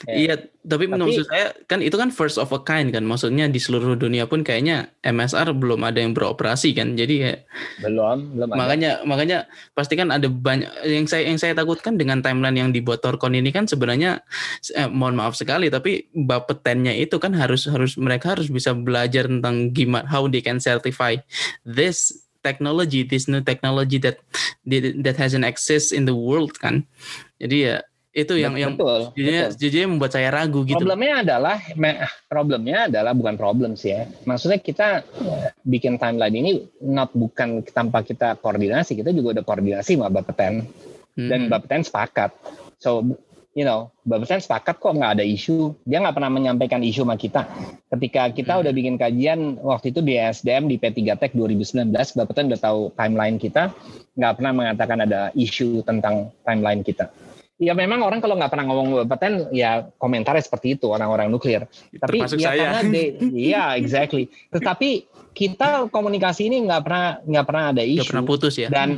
[0.08, 0.14] Ya.
[0.16, 3.04] Iya, tapi, tapi menurut saya kan itu kan first of a kind kan.
[3.04, 6.96] Maksudnya di seluruh dunia pun kayaknya MSR belum ada yang beroperasi kan.
[6.96, 7.34] Jadi ya
[7.84, 9.08] belum, belum Makanya ada.
[9.08, 9.38] makanya
[9.76, 13.52] pasti kan ada banyak yang saya yang saya takutkan dengan timeline yang dibuat Torcon ini
[13.52, 14.24] kan sebenarnya
[14.72, 19.70] eh, mohon maaf sekali tapi bapetennya itu kan harus harus mereka harus bisa belajar tentang
[19.76, 21.16] gimana how they can certify
[21.68, 24.22] this technology, this new technology that
[25.04, 26.86] that hasn't exist in the world kan.
[27.42, 27.84] Jadi ya
[28.16, 30.80] itu yang betul, yang jadinya jadinya membuat saya ragu gitu.
[30.80, 31.56] Problemnya adalah
[32.24, 34.08] problemnya adalah bukan problem sih ya.
[34.24, 35.04] Maksudnya kita
[35.60, 40.64] bikin timeline ini not bukan tanpa kita koordinasi, kita juga udah koordinasi sama Bapeten
[41.20, 41.28] hmm.
[41.28, 42.32] dan Bapeten sepakat.
[42.80, 43.04] So
[43.52, 45.76] you know, Bapeten sepakat kok nggak ada isu.
[45.84, 47.44] Dia nggak pernah menyampaikan isu sama kita.
[47.92, 48.62] Ketika kita hmm.
[48.64, 53.36] udah bikin kajian waktu itu di SDM di P3 Tech 2019, Bapeten udah tahu timeline
[53.36, 53.68] kita,
[54.16, 57.12] nggak pernah mengatakan ada isu tentang timeline kita
[57.58, 61.66] ya memang orang kalau nggak pernah ngomong paten ya komentarnya seperti itu orang-orang nuklir.
[61.98, 62.62] Tapi Termasuk ya saya.
[62.80, 63.02] karena
[63.50, 64.30] iya exactly.
[64.54, 68.02] Tetapi kita komunikasi ini nggak pernah nggak pernah ada isu.
[68.02, 68.68] Nggak pernah putus ya?
[68.70, 68.88] Dan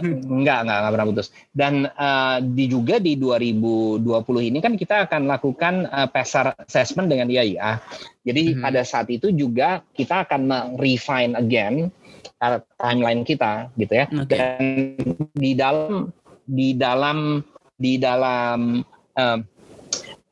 [0.45, 1.27] nggak nggak nggak pernah putus.
[1.53, 7.29] Dan uh, di juga di 2020 ini kan kita akan lakukan uh, PESAR assessment dengan
[7.33, 7.81] IAIA.
[8.25, 8.61] Jadi hmm.
[8.61, 11.89] pada saat itu juga kita akan refine again
[12.45, 14.07] uh, timeline kita gitu ya.
[14.09, 14.37] Okay.
[14.37, 14.61] Dan
[15.37, 16.09] di dalam
[16.51, 17.45] di dalam
[17.81, 18.85] di dalam
[19.17, 19.39] uh,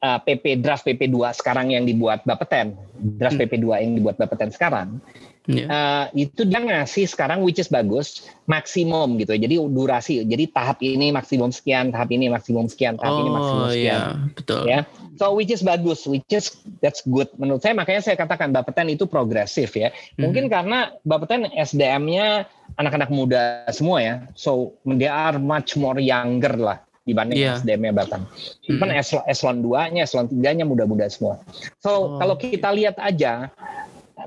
[0.05, 2.77] uh, PP draft PP2 sekarang yang dibuat Bapeten,
[3.19, 3.49] draft hmm.
[3.49, 5.01] PP2 yang dibuat Bapeten sekarang,
[5.49, 5.69] yeah.
[5.69, 9.35] uh, itu dia ngasih sekarang which is bagus maksimum gitu.
[9.35, 13.67] Jadi durasi, jadi tahap ini maksimum sekian, tahap ini maksimum sekian, tahap oh, ini maksimum
[13.73, 13.97] sekian.
[13.97, 14.63] Yeah, betul.
[14.69, 14.81] Ya,
[15.17, 16.53] so which is bagus, which is
[16.85, 17.75] that's good menurut saya.
[17.75, 19.91] Makanya saya katakan Bapeten itu progresif ya.
[19.91, 20.29] Hmm.
[20.29, 26.79] Mungkin karena Bapeten SDM-nya anak-anak muda semua ya, so they are much more younger lah
[27.09, 27.57] dibanding yeah.
[27.57, 28.29] SDM-nya bahkan.
[28.69, 29.01] Cuman hmm.
[29.01, 31.41] eselon, eselon 2-nya, eselon 3-nya muda-muda semua.
[31.81, 32.03] So, oh.
[32.21, 33.49] kalau kita lihat aja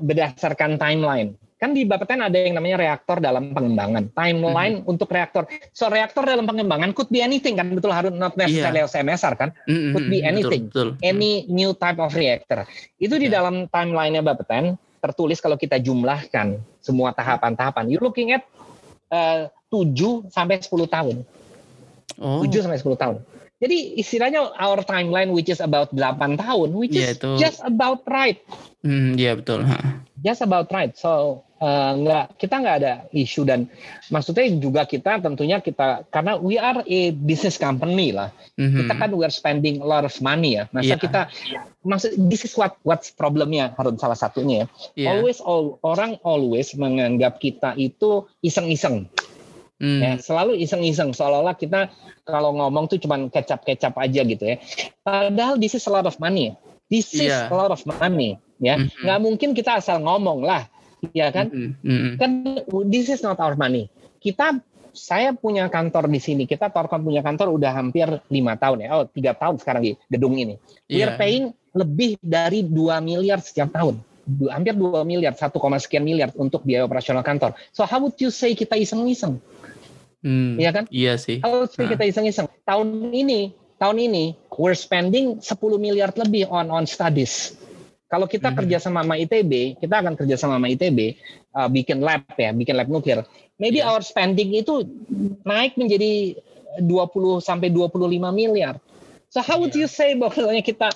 [0.02, 4.10] berdasarkan timeline, kan di Bapeten ada yang namanya reaktor dalam pengembangan.
[4.18, 4.90] Timeline mm -hmm.
[4.90, 5.46] untuk reaktor.
[5.70, 8.90] So reaktor dalam pengembangan could be anything kan betul harus not necessarily yeah.
[8.90, 9.54] SMSR kan.
[9.70, 9.92] Mm -hmm.
[9.94, 10.66] Could be anything.
[10.66, 11.06] Betul, betul.
[11.06, 12.66] Any new type of reactor.
[12.98, 13.22] Itu yeah.
[13.22, 17.86] di dalam timelinenya Bapeten tertulis kalau kita jumlahkan semua tahapan-tahapan.
[17.86, 18.42] You looking at
[19.14, 21.16] uh, 7 sampai 10 tahun.
[22.20, 22.44] Oh.
[22.44, 23.16] 7 sampai 10 tahun.
[23.62, 27.38] Jadi istilahnya our timeline which is about 8 tahun, which yeah, is itu.
[27.38, 28.42] just about right.
[28.82, 29.62] Hmm, iya yeah, betul.
[30.18, 30.90] Just about right.
[30.98, 33.70] So uh, nggak kita nggak ada isu dan
[34.10, 38.34] maksudnya juga kita tentunya kita karena we are a business company lah.
[38.58, 38.78] Mm-hmm.
[38.82, 40.66] Kita kan we are spending a lot of money ya.
[40.74, 41.00] Masa yeah.
[41.00, 41.20] kita
[41.86, 44.66] maksud this is what what's problemnya harus salah satunya ya.
[44.98, 45.08] Yeah.
[45.14, 49.06] Always all, orang always menganggap kita itu iseng-iseng.
[49.82, 49.98] Hmm.
[49.98, 51.90] Ya, selalu iseng-iseng seolah-olah kita
[52.22, 54.62] kalau ngomong tuh cuman kecap-kecap aja gitu ya.
[55.02, 56.54] Padahal this is a lot of money.
[56.86, 57.50] This is yeah.
[57.50, 58.78] a lot of money ya.
[58.78, 59.02] Mm-hmm.
[59.02, 60.70] Nggak mungkin kita asal ngomong lah.
[61.10, 61.50] Ya kan?
[61.82, 62.14] Mm-hmm.
[62.14, 62.30] Kan
[62.86, 63.90] this is not our money.
[64.22, 64.62] Kita
[64.94, 66.46] saya punya kantor di sini.
[66.46, 68.88] Kita Torkon punya kantor udah hampir lima tahun ya.
[68.94, 70.62] Oh, tiga tahun sekarang di gedung ini.
[70.86, 71.10] Yeah.
[71.10, 73.98] We're paying lebih dari 2 miliar setiap tahun.
[74.52, 75.50] Hampir 2 miliar, 1,
[75.82, 77.58] sekian miliar untuk biaya operasional kantor.
[77.74, 79.42] So how would you say kita iseng-iseng?
[80.22, 80.84] Hmm, iya kan?
[80.88, 81.42] Iya sih.
[81.42, 81.90] Kalau nah.
[81.90, 83.50] kita iseng-iseng, tahun ini,
[83.82, 87.58] tahun ini we're spending 10 miliar lebih on on studies.
[88.06, 88.56] Kalau kita hmm.
[88.62, 91.18] kerja sama sama ITB, kita akan kerja sama sama ITB,
[91.58, 93.26] uh, bikin lab ya, bikin lab nuklir.
[93.58, 93.90] Maybe yeah.
[93.90, 94.86] our spending itu
[95.42, 96.38] naik menjadi
[96.78, 96.86] 20
[97.42, 97.98] sampai 25
[98.30, 98.78] miliar.
[99.32, 100.92] So how would you say bahwasanya kita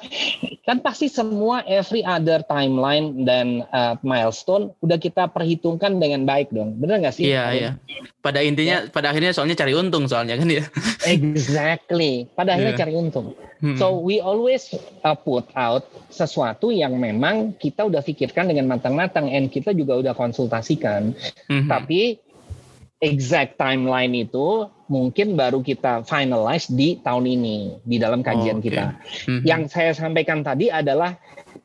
[0.68, 6.76] kan pasti semua every other timeline dan uh, milestone udah kita perhitungkan dengan baik dong,
[6.76, 7.32] benar nggak sih?
[7.32, 7.70] Iya iya.
[8.20, 8.92] Pada intinya, yeah.
[8.92, 10.68] pada akhirnya soalnya cari untung soalnya kan ya.
[11.08, 12.28] exactly.
[12.36, 12.82] Pada akhirnya yeah.
[12.84, 13.32] cari untung.
[13.64, 13.80] Hmm.
[13.80, 14.68] So we always
[15.00, 20.12] uh, put out sesuatu yang memang kita udah pikirkan dengan matang-matang, and kita juga udah
[20.12, 21.16] konsultasikan.
[21.48, 21.72] Hmm.
[21.72, 22.20] Tapi
[23.00, 28.68] exact timeline itu mungkin baru kita finalize di tahun ini di dalam kajian oh, okay.
[28.72, 28.84] kita.
[28.96, 29.40] Mm-hmm.
[29.44, 31.18] Yang saya sampaikan tadi adalah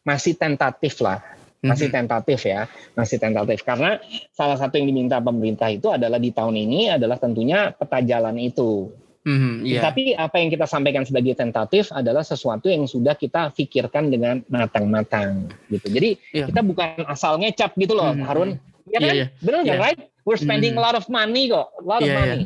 [0.04, 1.22] masih tentatif lah,
[1.62, 1.98] masih mm-hmm.
[2.04, 2.68] tentatif ya,
[2.98, 4.02] masih tentatif karena
[4.36, 8.92] salah satu yang diminta pemerintah itu adalah di tahun ini adalah tentunya peta jalan itu.
[9.22, 9.86] Mm-hmm, yeah.
[9.86, 15.46] Tapi apa yang kita sampaikan sebagai tentatif adalah sesuatu yang sudah kita pikirkan dengan matang-matang
[15.70, 15.94] gitu.
[15.94, 16.50] Jadi yeah.
[16.50, 18.28] kita bukan asal ngecap gitu loh, mm-hmm.
[18.28, 18.52] Harun.
[18.92, 19.08] Ya kan?
[19.08, 19.30] Yeah, yeah.
[19.42, 19.80] Benar yeah.
[19.80, 20.00] right?
[20.22, 20.80] We're spending mm.
[20.80, 22.46] a lot of money kok, a lot yeah, of iya, money.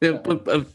[0.00, 0.16] Yeah.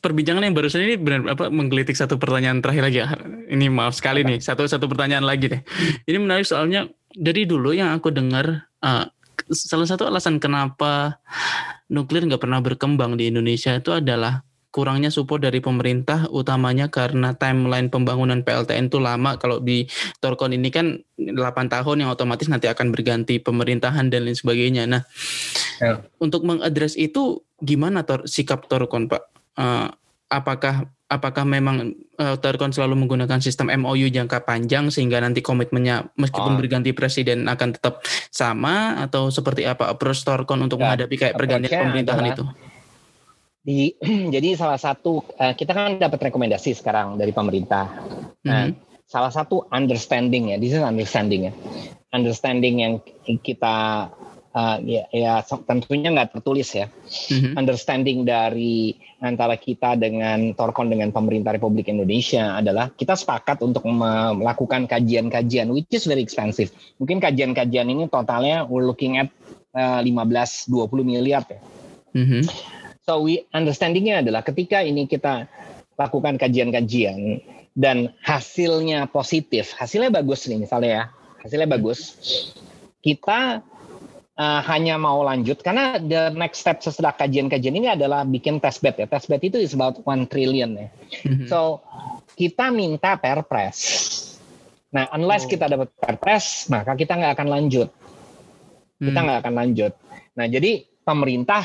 [0.01, 3.07] perbincangan yang barusan ini benar apa menggelitik satu pertanyaan terakhir lagi ya.
[3.49, 5.61] Ini maaf sekali nih, satu satu pertanyaan lagi deh.
[6.09, 9.05] Ini menarik soalnya dari dulu yang aku dengar uh,
[9.53, 11.21] salah satu alasan kenapa
[11.91, 14.41] nuklir nggak pernah berkembang di Indonesia itu adalah
[14.72, 19.84] kurangnya support dari pemerintah utamanya karena timeline pembangunan PLTN itu lama kalau di
[20.24, 21.36] Torkon ini kan 8
[21.67, 24.88] tahun yang otomatis nanti akan berganti pemerintahan dan lain sebagainya.
[24.88, 25.03] Nah,
[25.84, 26.01] ya.
[26.24, 29.24] untuk mengadres itu gimana tor sikap Torkon Pak?
[29.59, 29.91] Uh,
[30.32, 36.55] apakah apakah memang uh, Torkon selalu menggunakan sistem MOU jangka panjang sehingga nanti komitmennya meskipun
[36.55, 36.57] oh.
[36.57, 37.99] berganti presiden akan tetap
[38.32, 42.70] sama atau seperti apa approach Torkon untuk ya, menghadapi kayak pergantian pemerintahan adalah, itu?
[43.62, 43.93] Di,
[44.34, 47.93] jadi salah satu uh, kita kan dapat rekomendasi sekarang dari pemerintah.
[48.41, 49.05] Nah, mm-hmm.
[49.05, 51.53] salah satu understanding ya, this is understanding ya,
[52.09, 54.09] understanding yang kita
[54.57, 57.53] uh, ya, ya tentunya nggak tertulis ya, mm-hmm.
[57.53, 64.89] understanding dari antara kita dengan Torkon dengan pemerintah Republik Indonesia adalah kita sepakat untuk melakukan
[64.89, 66.74] kajian-kajian which is very expensive.
[66.97, 69.30] Mungkin kajian-kajian ini totalnya we're looking at
[69.78, 70.66] uh, 15-20
[71.05, 71.62] miliar ya.
[72.18, 72.80] Mm-hmm
[73.12, 75.43] So we understandingnya adalah ketika ini kita
[75.99, 77.43] lakukan kajian-kajian
[77.76, 81.03] dan hasilnya positif, hasilnya bagus nih misalnya ya,
[81.43, 82.16] hasilnya bagus,
[83.03, 83.59] kita
[84.39, 88.95] uh, hanya mau lanjut karena the next step setelah kajian-kajian ini adalah bikin test bed
[88.95, 89.12] ya.
[89.12, 90.88] Test bed itu is about one trillion ya.
[91.28, 91.51] Mm-hmm.
[91.51, 91.84] So
[92.39, 93.76] kita minta perpres.
[94.95, 95.51] Nah, unless oh.
[95.51, 97.91] kita dapat perpres, maka kita nggak akan lanjut.
[99.03, 99.26] Kita hmm.
[99.28, 99.93] nggak akan lanjut.
[100.36, 101.64] Nah, jadi pemerintah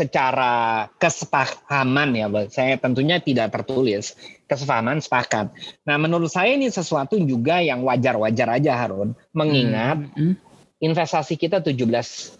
[0.00, 4.16] secara kesepahaman ya, saya tentunya tidak tertulis
[4.48, 5.52] kesepahaman sepakat.
[5.84, 10.16] Nah, menurut saya ini sesuatu juga yang wajar-wajar aja Harun, mengingat hmm.
[10.16, 10.34] hmm.
[10.80, 11.84] investasi kita 17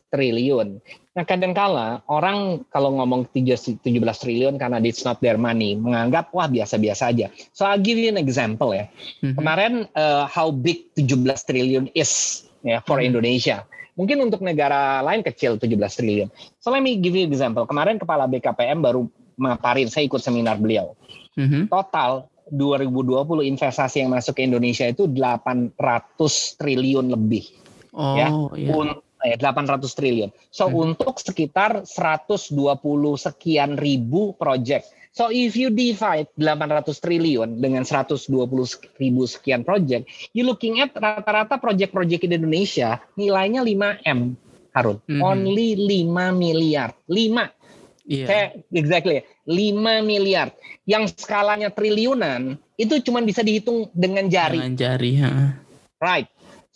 [0.09, 0.81] triliun.
[1.13, 7.13] Nah, kadangkala orang kalau ngomong 17 triliun karena it's not their money, menganggap wah biasa-biasa
[7.13, 7.29] aja.
[7.53, 8.89] So I'll give you an example ya.
[9.21, 9.37] Hmm.
[9.37, 13.13] Kemarin uh, how big 17 triliun is ya for hmm.
[13.13, 13.69] Indonesia.
[14.01, 16.33] Mungkin untuk negara lain kecil 17 triliun.
[16.57, 17.69] So let me give you example.
[17.69, 19.05] Kemarin kepala BKPM baru
[19.37, 20.97] maparin, saya ikut seminar beliau.
[21.37, 21.69] Mm-hmm.
[21.69, 25.77] Total 2020 investasi yang masuk ke Indonesia itu 800
[26.57, 27.45] triliun lebih.
[27.93, 28.29] Oh, ya.
[28.57, 28.97] Iya.
[29.21, 30.31] Ya, 800 triliun.
[30.49, 30.97] So hmm.
[30.97, 32.57] untuk sekitar 120
[33.21, 34.89] sekian ribu project.
[35.11, 38.31] So if you divide 800 triliun dengan 120
[38.97, 44.39] ribu sekian project, you looking at rata-rata project-project di Indonesia nilainya 5 M,
[44.73, 45.03] Harun.
[45.05, 45.21] Hmm.
[45.21, 46.95] Only 5 miliar.
[47.05, 47.61] 5
[48.11, 48.27] Yeah.
[48.27, 50.51] Kayak exactly 5 miliar.
[50.83, 54.59] Yang skalanya triliunan itu cuma bisa dihitung dengan jari.
[54.59, 55.55] Dengan jari, ha.
[56.03, 56.27] Right.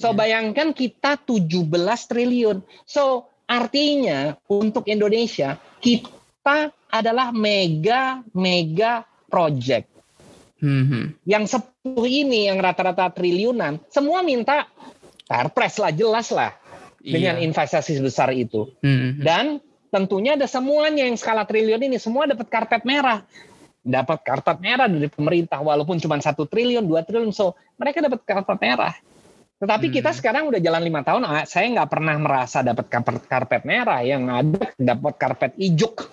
[0.05, 0.21] So yeah.
[0.21, 1.65] bayangkan kita 17
[2.13, 2.61] triliun.
[2.85, 9.89] So artinya untuk Indonesia kita adalah mega mega project.
[10.61, 11.25] Mm-hmm.
[11.25, 14.69] Yang sepuluh ini yang rata-rata triliunan, semua minta
[15.25, 16.53] perpres lah jelas lah
[17.01, 17.17] yeah.
[17.17, 18.77] dengan investasi sebesar itu.
[18.85, 19.25] Mm-hmm.
[19.25, 23.25] Dan tentunya ada semuanya yang skala triliun ini semua dapat karpet merah
[23.85, 28.59] dapat karpet merah dari pemerintah walaupun cuma satu triliun dua triliun so mereka dapat karpet
[28.59, 28.97] merah
[29.65, 29.95] tetapi hmm.
[29.97, 34.05] kita sekarang udah jalan lima tahun ah, saya nggak pernah merasa dapat karpet karpet merah
[34.05, 36.05] yang ada dapat karpet ijuk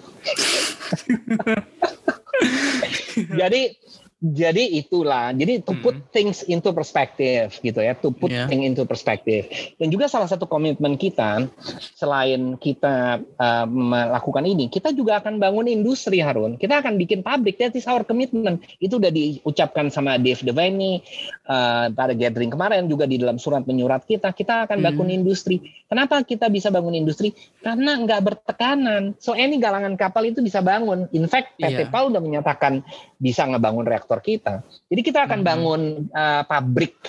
[3.39, 3.75] jadi
[4.21, 5.33] jadi itulah.
[5.33, 6.05] Jadi to put hmm.
[6.13, 7.97] things into perspective gitu ya.
[7.97, 8.45] To put yeah.
[8.45, 9.49] things into perspective.
[9.81, 11.49] Dan juga salah satu komitmen kita
[11.97, 16.61] selain kita uh, melakukan ini kita juga akan bangun industri Harun.
[16.61, 17.57] Kita akan bikin pabrik.
[17.57, 18.61] That is our commitment.
[18.77, 21.01] Itu udah diucapkan sama Dave Devine
[21.49, 24.37] uh, pada gathering kemarin juga di dalam surat menyurat kita.
[24.37, 24.85] Kita akan hmm.
[24.85, 25.65] bangun industri.
[25.89, 27.33] Kenapa kita bisa bangun industri?
[27.57, 29.17] Karena nggak bertekanan.
[29.17, 31.09] So any galangan kapal itu bisa bangun.
[31.09, 31.89] In fact PT yeah.
[31.89, 32.85] PAL udah menyatakan
[33.21, 34.65] bisa ngebangun reaktor kita.
[34.91, 35.47] Jadi kita akan hmm.
[35.47, 35.81] bangun
[36.11, 36.99] uh, pabrik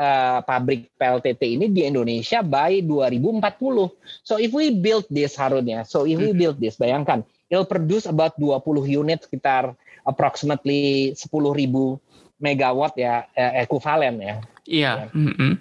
[0.00, 3.92] uh, pabrik PLTT ini di Indonesia by 2040.
[4.24, 6.38] So if we build this Harun ya, so if we hmm.
[6.38, 9.74] build this, bayangkan, it'll produce about 20 unit sekitar
[10.08, 12.00] approximately 10 ribu
[12.38, 14.36] megawatt ya eh, ekuivalen ya.
[14.64, 14.92] Iya.
[15.10, 15.16] Yeah.
[15.16, 15.52] Mm -hmm.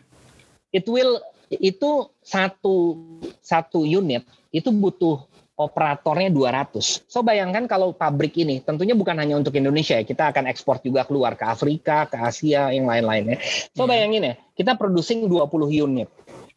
[0.71, 1.19] It will
[1.49, 2.99] itu satu
[3.39, 5.25] satu unit itu butuh
[5.57, 7.09] operatornya 200.
[7.09, 11.01] So bayangkan kalau pabrik ini tentunya bukan hanya untuk Indonesia ya, kita akan ekspor juga
[11.09, 13.41] keluar ke Afrika, ke Asia, yang lain-lainnya.
[13.73, 13.89] So yeah.
[13.89, 16.09] bayangin ya, kita producing 20 unit.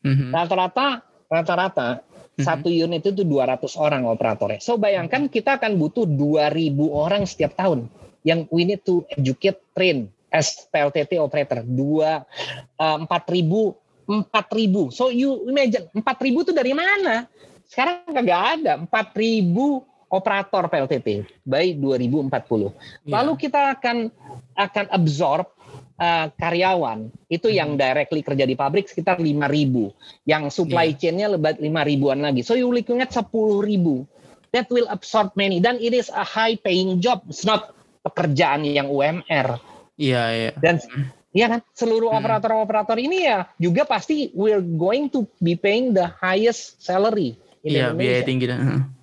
[0.04, 0.30] Mm-hmm.
[0.36, 1.00] Rata-rata
[1.32, 2.44] rata-rata mm-hmm.
[2.44, 4.60] satu unit itu 200 orang operatornya.
[4.60, 7.88] So bayangkan kita akan butuh 2000 orang setiap tahun
[8.20, 11.64] yang we need to educate, train as PLTT operator.
[11.64, 12.20] Dua
[12.76, 13.80] uh, 4000
[14.28, 14.90] 4000.
[14.90, 17.30] So you imagine 4000 itu dari mana?
[17.70, 19.46] Sekarang kagak ada 4.000
[20.10, 22.26] operator PLTP by 2040.
[22.26, 22.70] Yeah.
[23.06, 24.10] Lalu kita akan
[24.58, 25.46] akan absorb
[26.02, 27.56] uh, karyawan itu hmm.
[27.56, 30.26] yang directly kerja di pabrik sekitar 5.000.
[30.26, 30.98] Yang supply yeah.
[30.98, 32.42] chain-nya lebat 5 ribuan lagi.
[32.42, 33.30] So you looking at 10.000.
[34.50, 37.22] That will absorb many dan it is a high paying job.
[37.30, 37.70] It's not
[38.02, 39.62] pekerjaan yang UMR.
[39.94, 40.42] Iya, yeah, iya.
[40.50, 40.54] Yeah.
[40.58, 40.76] Dan
[41.30, 42.18] Iya kan, seluruh hmm.
[42.18, 48.20] operator-operator ini ya juga pasti we're going to be paying the highest salary Iya, biaya
[48.24, 48.46] tinggi.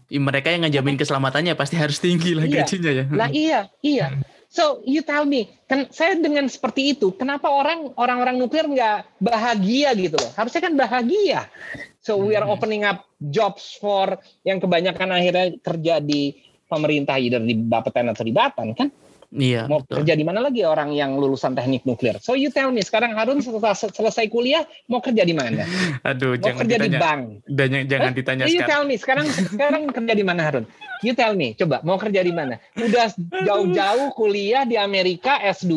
[0.08, 2.64] Mereka yang ngejamin keselamatannya pasti harus tinggi lah iya.
[2.64, 3.04] gajinya ya.
[3.12, 4.08] Lah iya, iya.
[4.48, 9.92] So you tell me, kan saya dengan seperti itu, kenapa orang orang-orang nuklir nggak bahagia
[10.00, 10.32] gitu loh?
[10.40, 11.52] Harusnya kan bahagia.
[12.00, 12.56] So we are hmm.
[12.56, 14.16] opening up jobs for
[14.48, 16.32] yang kebanyakan akhirnya kerja di
[16.72, 18.88] pemerintah, either di Bapeten atau di Batan kan?
[19.28, 19.68] Iya.
[19.68, 20.02] Mau betul.
[20.02, 22.16] kerja di mana lagi orang yang lulusan teknik nuklir?
[22.24, 25.68] So you tell me sekarang Harun setelah selesai kuliah mau kerja di mana?
[26.10, 26.88] Aduh, mau jangan kerja ditanya.
[26.88, 27.22] di bank.
[27.52, 28.72] Jangan, jangan ditanya you sekarang.
[28.72, 30.66] tell me sekarang sekarang kerja di mana Harun?
[31.04, 32.58] You tell me, coba mau kerja di mana?
[32.74, 35.76] Udah jauh-jauh kuliah di Amerika S2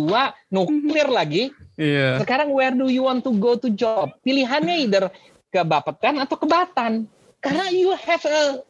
[0.48, 1.50] nuklir lagi.
[1.74, 2.22] Iya.
[2.22, 4.14] Sekarang where do you want to go to job?
[4.22, 5.10] Pilihannya either
[5.50, 7.10] ke Bapeten atau ke Batan.
[7.40, 8.60] Karena you have a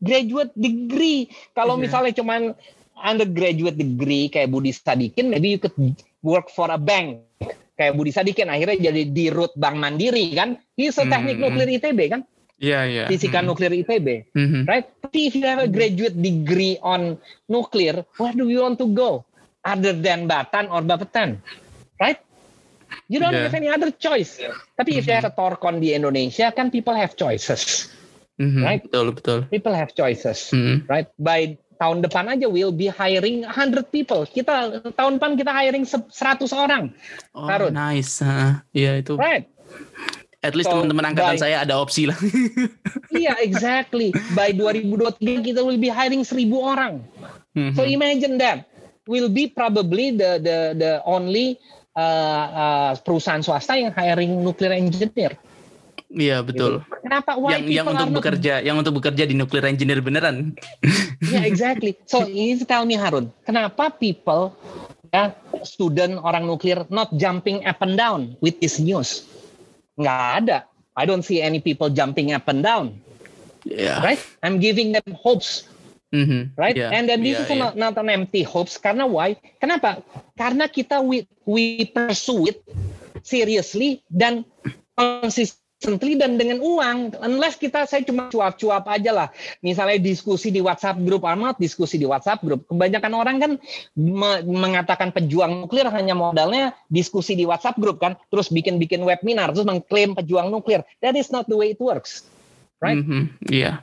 [0.00, 1.32] graduate degree.
[1.56, 1.82] Kalau yeah.
[1.88, 2.52] misalnya cuman
[3.00, 5.74] undergraduate degree kayak Budi Sadikin, maybe you could
[6.22, 7.22] work for a bank.
[7.78, 10.58] Kayak Budi Sadikin akhirnya jadi di root Bank Mandiri kan.
[10.74, 11.44] He's a teknik hmm.
[11.46, 12.22] nuklir ITB kan.
[12.58, 12.98] Iya, yeah, iya.
[13.06, 13.08] Yeah.
[13.08, 13.48] Fisika hmm.
[13.54, 14.34] nuklir ITB.
[14.34, 14.62] Mm-hmm.
[14.66, 14.86] Right?
[14.98, 17.14] Tapi if you have a graduate degree on
[17.46, 19.22] nuclear, where do you want to go?
[19.62, 21.38] Other than Batan or Bapeten?
[22.02, 22.18] Right?
[23.06, 23.46] You don't yeah.
[23.46, 24.42] have any other choice.
[24.74, 24.98] Tapi mm-hmm.
[24.98, 27.94] if you have a Torcon di Indonesia, kan people have choices.
[28.42, 28.62] Mm-hmm.
[28.66, 28.82] Right?
[28.82, 29.38] Betul, betul.
[29.46, 30.50] People have choices.
[30.50, 30.90] Mm-hmm.
[30.90, 31.06] Right?
[31.14, 34.26] By tahun depan aja we'll be hiring 100 people.
[34.26, 36.10] Kita tahun depan kita hiring 100
[36.52, 36.90] orang.
[37.32, 37.72] Oh, Harun.
[37.72, 38.20] nice.
[38.74, 39.14] Iya uh, itu.
[39.14, 39.46] Right.
[40.38, 42.14] At least so, teman-teman angkatan by, saya ada opsi lah.
[43.22, 44.14] iya, exactly.
[44.38, 47.02] By 2023 kita will be hiring 1000 orang.
[47.58, 47.74] Mm-hmm.
[47.74, 48.66] So imagine that.
[49.08, 51.56] Will be probably the the the only
[51.96, 55.32] uh, uh, perusahaan swasta yang hiring nuclear engineer.
[56.08, 56.80] Iya betul.
[56.80, 57.04] Gitu.
[57.04, 60.56] Kenapa yang yang untuk bekerja yang untuk bekerja di nuclear engineer beneran?
[61.20, 62.00] Iya yeah, exactly.
[62.08, 64.56] So ini tell me Harun, kenapa people
[65.12, 65.36] ya
[65.68, 69.28] student orang nuklir not jumping up and down with this news?
[70.00, 70.58] Nggak ada.
[70.96, 72.96] I don't see any people jumping up and down.
[73.68, 74.00] Yeah.
[74.00, 74.20] Right?
[74.40, 75.68] I'm giving them hopes.
[76.08, 76.56] Mhm.
[76.56, 76.72] right?
[76.72, 76.88] Yeah.
[76.88, 78.80] And then this Yeah, is not, not an empty hopes.
[78.80, 79.36] Karena why?
[79.60, 80.00] Kenapa?
[80.40, 82.64] Karena kita we, we pursue it
[83.20, 84.48] seriously dan
[84.96, 87.14] consistently dan dengan uang.
[87.22, 89.28] Unless kita saya cuma cuap-cuap aja lah.
[89.62, 92.66] Misalnya diskusi di WhatsApp grup amat, diskusi di WhatsApp grup.
[92.66, 93.52] Kebanyakan orang kan
[93.94, 99.66] me- mengatakan pejuang nuklir hanya modalnya diskusi di WhatsApp grup kan, terus bikin-bikin webinar, terus
[99.66, 100.82] mengklaim pejuang nuklir.
[100.98, 102.26] That is not the way it works.
[102.82, 102.98] Right?
[102.98, 103.38] Mhm.
[103.46, 103.82] Yeah.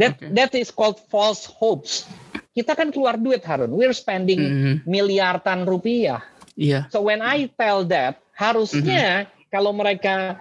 [0.00, 0.32] That Okay.
[0.34, 2.08] that is called false hopes.
[2.54, 3.72] Kita kan keluar duit Harun.
[3.76, 4.74] We're spending Mhm.
[4.88, 6.24] miliaran rupiah.
[6.54, 6.86] Iya.
[6.88, 10.38] So when I tell that, harusnya kalau mereka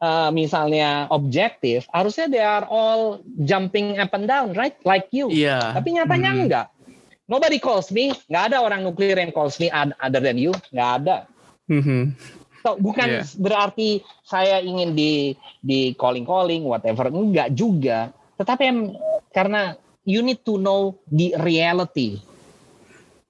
[0.00, 4.74] uh, misalnya objektif, harusnya they are all jumping up and down, right?
[4.82, 5.28] Like you.
[5.30, 5.76] Iya.
[5.76, 6.40] Tapi nyatanya Mhm.
[6.48, 6.66] enggak.
[7.30, 8.10] Nobody calls me.
[8.26, 10.50] Nggak ada orang nuklir yang calls me other than you.
[10.74, 11.16] Nggak ada.
[11.70, 12.18] Mhm.
[12.60, 13.24] So, bukan Yeah.
[13.40, 13.88] berarti
[14.20, 15.32] saya ingin di
[15.62, 18.10] di calling calling whatever enggak juga.
[18.36, 18.96] Tetapi em-
[19.30, 22.18] karena you need to know the reality.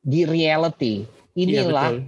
[0.01, 1.05] The reality.
[1.37, 1.99] Iya, Inilah betul.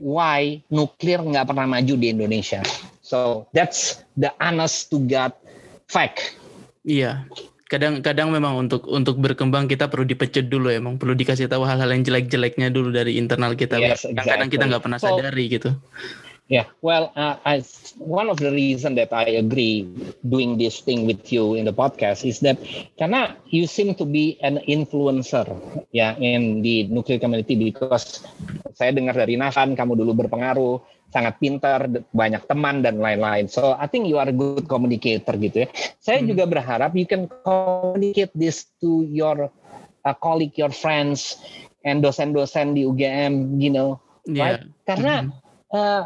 [0.00, 2.64] why nuklir nggak pernah maju di Indonesia.
[3.12, 5.36] So that's the honest to God
[5.84, 6.32] fact.
[6.88, 7.28] Iya.
[7.68, 12.04] Kadang-kadang memang untuk untuk berkembang kita perlu dipecut dulu emang perlu dikasih tahu hal-hal yang
[12.08, 13.76] jelek-jeleknya dulu dari internal kita.
[13.76, 14.68] Yes, yang kadang kita exactly.
[14.72, 15.76] nggak pernah So- sadari gitu.
[16.52, 17.64] Yeah, well, uh, I,
[17.96, 19.88] one of the reason that I agree
[20.20, 22.60] doing this thing with you in the podcast is that
[23.00, 25.48] karena you seem to be an influencer
[25.96, 28.20] ya in the nuclear community because
[28.76, 30.76] saya dengar dari Nathan kamu dulu berpengaruh,
[31.12, 33.46] sangat pintar, banyak teman dan lain-lain.
[33.46, 35.68] So I think you are a good communicator gitu ya.
[36.00, 36.32] Saya Hmm.
[36.32, 39.52] juga berharap you can communicate this to your
[40.02, 41.38] uh, colleague, your friends,
[41.84, 44.58] and dosen-dosen di UGM, you know, right?
[44.58, 44.72] Iya.
[44.88, 45.42] Karena Mhm.
[45.72, 46.02] uh,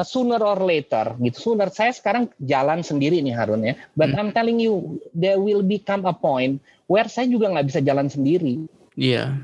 [0.00, 4.16] uh, sooner or later gitu sooner saya sekarang jalan sendiri nih Harun ya but Hmm.
[4.16, 6.58] I'm telling you there will become a point
[6.88, 8.64] where saya juga nggak bisa jalan sendiri
[8.96, 9.36] Iya.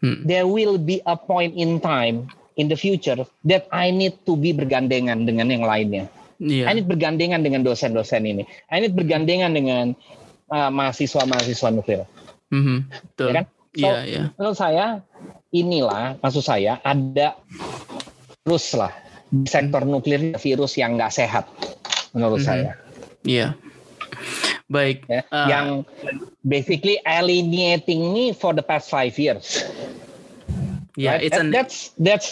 [0.00, 0.24] Hmm.
[0.24, 2.24] there will be a point in time
[2.58, 6.70] in the future that I need to be bergandengan dengan yang lainnya Iya.
[6.70, 9.94] I need bergandengan dengan dosen-dosen ini I need bergandengan dengan
[10.50, 12.02] uh, mahasiswa-mahasiswa nuklir
[12.50, 12.76] Mhm.
[13.14, 13.26] Betul.
[13.28, 13.46] ya kan
[13.78, 14.22] So, Iya, iya.
[14.34, 14.84] menurut saya
[15.50, 17.36] inilah maksud saya ada
[18.42, 18.90] virus lah
[19.28, 21.44] di sektor nuklir virus yang nggak sehat
[22.10, 22.46] menurut Mhm.
[22.48, 22.70] saya
[23.22, 23.54] Iya.
[24.68, 25.04] Baik.
[25.06, 25.46] ya Ah.
[25.48, 25.66] yang
[26.40, 29.64] basically alienating me for the past five years
[30.98, 31.22] Ya, right?
[31.22, 32.26] it's That- an that's that's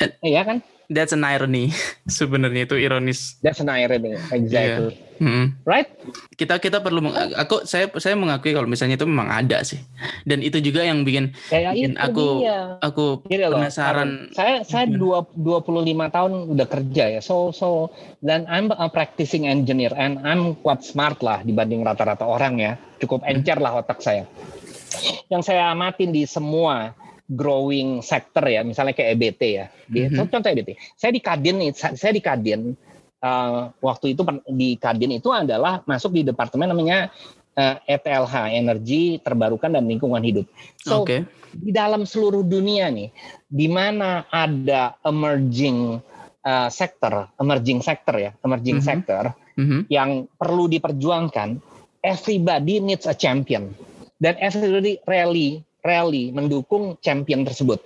[0.00, 0.32] Eh.
[0.32, 1.68] ya kan that's an irony.
[2.08, 3.36] Sebenarnya itu ironis.
[3.38, 5.66] that's an irony exactly Mhm.
[5.66, 5.90] right
[6.32, 9.82] Kita kita perlu meng- aku saya saya mengakui kalau misalnya itu memang ada sih.
[10.22, 14.08] Dan itu juga yang bikin kayak bikin itu aku dia aku Gini loh, penasaran.
[14.08, 14.10] Aaron.
[14.30, 14.94] saya saya Hmm.
[14.94, 15.74] dua 25
[16.08, 17.20] tahun udah kerja ya.
[17.20, 17.90] So so
[18.20, 22.72] dan I'm a practicing engineer and I'm quite smart lah dibanding rata-rata orang ya.
[22.96, 23.34] Cukup Hmm.
[23.34, 24.22] encer lah otak saya.
[25.26, 26.94] Yang saya amatin di semua
[27.28, 29.66] growing sector ya, misalnya kayak EBT ya.
[29.84, 30.28] Di, Mhm.
[30.32, 30.70] Contoh EBT.
[30.96, 32.72] Saya di Kadin nih, sa- saya di Kadin
[33.20, 37.12] uh, waktu itu di Kadin itu adalah masuk di departemen namanya
[37.52, 40.46] uh, ETLH, Energi Terbarukan dan Lingkungan Hidup.
[40.80, 41.28] So Oke.
[41.52, 43.12] di dalam seluruh dunia nih,
[43.44, 45.98] di mana ada emerging
[46.40, 48.86] uh, sector, emerging sector ya, emerging Mhm.
[48.86, 49.22] sector
[49.58, 49.90] Mhm.
[49.90, 51.58] yang perlu diperjuangkan,
[52.00, 53.74] everybody needs a champion
[54.16, 57.78] dan everybody rally rally mendukung champion tersebut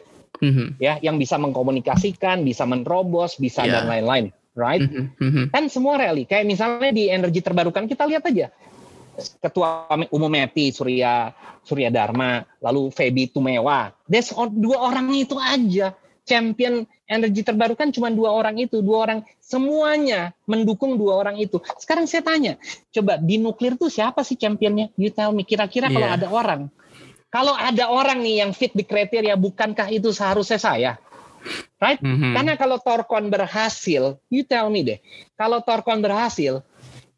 [0.43, 0.81] Mhm.
[0.83, 3.79] ya, yang bisa mengkomunikasikan, bisa menerobos, bisa Ya.
[3.79, 4.83] dan lain-lain, right?
[4.83, 5.05] Mhm.
[5.17, 5.45] Mhm.
[5.55, 8.51] kan semua rally kayak misalnya di energi terbarukan kita lihat aja
[9.39, 11.31] ketua umum MEPI Surya
[11.63, 13.93] Surya Dharma lalu Feby Tumewa
[14.35, 15.93] on- dua orang itu aja
[16.25, 22.09] champion energi terbarukan cuma dua orang itu dua orang semuanya mendukung dua orang itu sekarang
[22.09, 22.57] saya tanya
[22.89, 26.17] coba di nuklir tuh siapa sih championnya you tell me kira-kira kalau Iya.
[26.17, 26.61] ada orang
[27.33, 30.93] kalau ada orang nih yang fit di kriteria bukankah itu seharusnya saya
[31.81, 32.37] right Mhm.
[32.37, 34.99] karena kalau Torcon berhasil, you tell me deh,
[35.35, 36.63] kalau Torcon berhasil,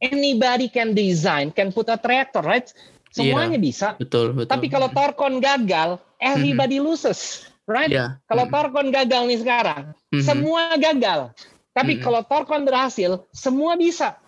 [0.00, 2.72] anybody can design, can put a reactor, right?
[3.12, 3.94] Semuanya bisa.
[4.00, 4.50] betul betul.
[4.50, 7.92] Tapi kalau Torcon gagal, everybody loses, right?
[7.92, 8.18] ya.
[8.26, 8.52] Kalau Mhm.
[8.56, 10.24] Torcon gagal nih sekarang, Mhm.
[10.24, 11.20] semua gagal.
[11.76, 12.02] Tapi Mhm.
[12.02, 14.18] kalau Torcon berhasil, semua bisa.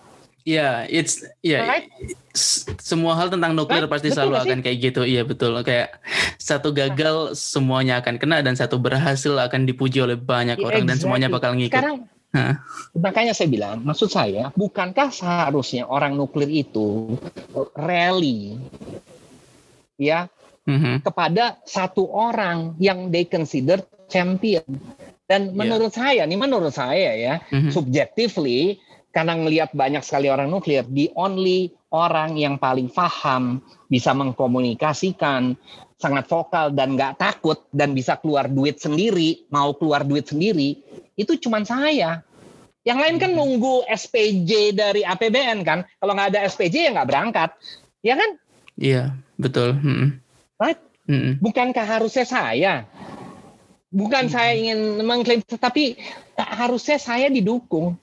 [0.46, 1.90] Ya, it's ya Right?
[2.30, 3.90] s- semua hal tentang nuklir Right?
[3.90, 5.02] pasti Betul selalu akan kayak gitu.
[5.02, 5.58] Iya betul.
[5.66, 5.98] Kayak
[6.38, 10.96] satu gagal semuanya akan kena dan satu berhasil akan dipuji oleh banyak Yeah, orang dan
[10.96, 11.42] semuanya exactly.
[11.42, 11.74] bakal ngikut.
[11.74, 11.96] Sekarang
[12.30, 12.54] Hah.
[12.94, 17.18] makanya saya bilang, maksud saya, bukankah seharusnya orang nuklir itu
[17.74, 18.54] rally
[19.98, 20.30] ya
[20.62, 21.02] Mhm.
[21.02, 24.62] kepada satu orang yang they consider champion.
[25.26, 25.58] Dan Iya.
[25.58, 27.74] menurut saya, nih menurut saya ya, Mhm.
[27.74, 28.78] subjectively,
[29.16, 35.56] karena ngelihat banyak sekali orang nuklir, the only orang yang paling paham, bisa mengkomunikasikan,
[35.96, 40.84] sangat vokal dan nggak takut dan bisa keluar duit sendiri, mau keluar duit sendiri,
[41.16, 42.20] itu cuma saya.
[42.84, 43.38] Yang lain kan hmm.
[43.40, 45.88] nunggu SPJ dari APBN kan.
[45.96, 47.50] Kalau nggak ada SPJ ya nggak berangkat,
[48.04, 48.30] ya kan?
[48.76, 49.80] Iya, betul.
[49.80, 50.20] Hmm.
[50.60, 50.76] Right?
[51.08, 51.40] Hmm.
[51.40, 52.84] Bukankah harusnya saya?
[53.88, 54.34] Bukan hmm.
[54.36, 55.96] saya ingin mengklaim, tetapi
[56.36, 57.96] harusnya saya didukung,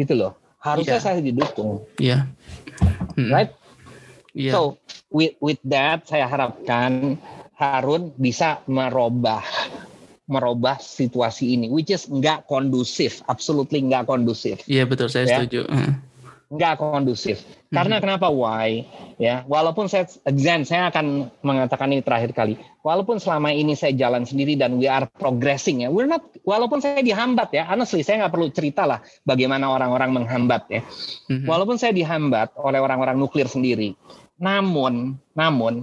[0.00, 1.04] gitu loh harusnya yeah.
[1.04, 1.86] saya didukung.
[2.02, 2.10] Iya.
[2.10, 2.22] Yeah.
[3.14, 3.30] Hmm.
[3.30, 3.52] Right?
[4.34, 4.52] Yeah.
[4.52, 4.60] So
[5.14, 7.22] with with that saya harapkan
[7.56, 9.46] Harun bisa merubah
[10.26, 14.58] merubah situasi ini, which is nggak kondusif, absolutely nggak kondusif.
[14.66, 15.38] Iya yeah, betul, saya ya?
[15.46, 15.70] setuju.
[15.70, 15.94] Uh
[16.46, 17.42] nggak kondusif.
[17.74, 18.04] Karena hmm.
[18.06, 18.30] kenapa?
[18.30, 18.86] Why?
[19.18, 22.54] Ya, walaupun saya again saya akan mengatakan ini terakhir kali.
[22.86, 26.22] Walaupun selama ini saya jalan sendiri dan we are progressing ya, we're not.
[26.46, 30.86] Walaupun saya dihambat ya, honestly saya nggak perlu cerita lah bagaimana orang-orang menghambat ya.
[31.26, 31.50] Hmm.
[31.50, 33.98] Walaupun saya dihambat oleh orang-orang nuklir sendiri,
[34.38, 35.82] namun, namun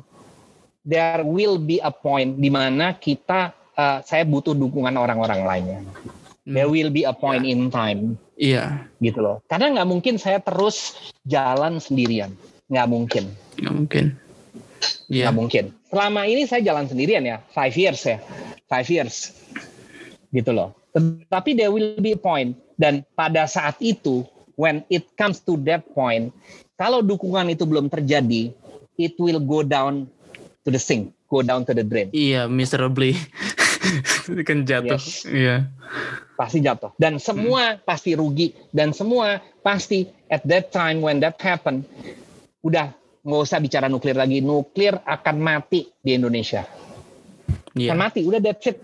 [0.87, 5.79] there will be a point di mana kita uh, saya butuh dukungan orang-orang lainnya.
[6.47, 6.75] There hmm.
[6.75, 7.51] will be a point yeah.
[7.51, 8.15] in time.
[8.39, 8.79] Iya.
[8.79, 9.03] Yeah.
[9.03, 9.43] Gitu loh.
[9.51, 10.95] Karena nggak mungkin saya terus
[11.27, 12.31] jalan sendirian.
[12.71, 13.23] Nggak mungkin.
[13.59, 14.05] Nggak mungkin.
[15.11, 15.11] Iya.
[15.11, 15.23] Yeah.
[15.27, 15.65] Nggak mungkin.
[15.93, 17.37] Selama ini saya jalan sendirian ya.
[17.53, 18.17] Five years ya.
[18.65, 19.29] Five years.
[20.33, 20.73] Gitu loh.
[21.29, 22.57] Tapi there will be a point.
[22.73, 24.25] Dan pada saat itu,
[24.57, 26.33] when it comes to that point,
[26.73, 28.49] kalau dukungan itu belum terjadi,
[28.97, 30.09] it will go down
[30.65, 32.09] to the sink, go down to the drain.
[32.09, 33.13] Iya, miserably.
[34.47, 34.97] kan jatuh.
[34.97, 35.27] Yes.
[35.29, 35.69] Iya.
[36.33, 36.91] Pasti jatuh.
[36.97, 37.85] Dan semua hmm.
[37.85, 38.57] pasti rugi.
[38.73, 41.85] Dan semua pasti at that time when that happen,
[42.65, 42.89] udah
[43.23, 44.43] nggak usah bicara nuklir lagi.
[44.43, 46.67] Nuklir akan mati di Indonesia.
[47.73, 47.95] Yeah.
[47.95, 48.21] Akan mati.
[48.27, 48.77] Udah that's it.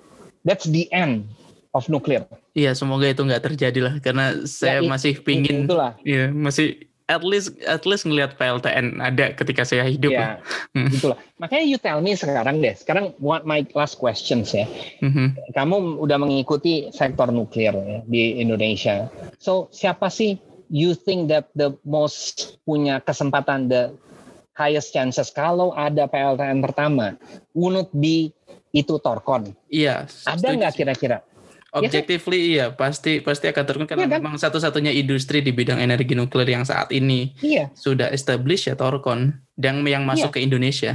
[0.47, 1.27] That's the end
[1.75, 2.25] of nuklir.
[2.55, 3.93] Iya, semoga itu nggak terjadi lah.
[3.99, 5.67] Karena saya ya, masih pingin.
[5.67, 5.99] Itulah.
[6.01, 10.13] Iya, masih at least at least ngelihat PLTN ada ketika saya hidup.
[10.13, 10.37] Ya,
[10.77, 10.93] hmm.
[10.93, 11.19] itulah.
[11.41, 12.77] Makanya you tell me sekarang deh.
[12.77, 14.69] Sekarang what my last questions ya.
[15.01, 15.57] Mm-hmm.
[15.57, 19.09] Kamu udah mengikuti sektor nuklir ya, di Indonesia.
[19.41, 20.37] So siapa sih
[20.69, 23.89] you think that the most punya kesempatan the
[24.59, 27.15] highest chances kalau ada PLTN pertama,
[27.55, 28.35] would be
[28.75, 29.55] itu Torkon.
[29.71, 30.05] Iya.
[30.27, 31.23] Ada nggak kira-kira?
[31.69, 31.85] Iya kan?
[31.85, 34.25] Objectively iya pasti pasti akan turun karena ya kan?
[34.25, 37.69] memang satu-satunya industri di bidang energi nuklir yang saat ini iya.
[37.77, 40.35] sudah established ya Torkon dan yang masuk iya.
[40.35, 40.93] ke Indonesia.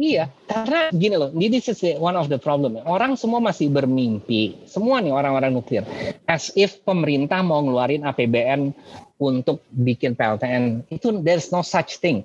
[0.00, 2.80] Iya, karena gini loh, this is one of the problem.
[2.88, 5.84] Orang semua masih bermimpi, semua nih orang-orang nuklir,
[6.24, 8.72] as if pemerintah mau ngeluarin APBN
[9.20, 10.88] untuk bikin PLTN.
[10.88, 12.24] Itu there's no such thing.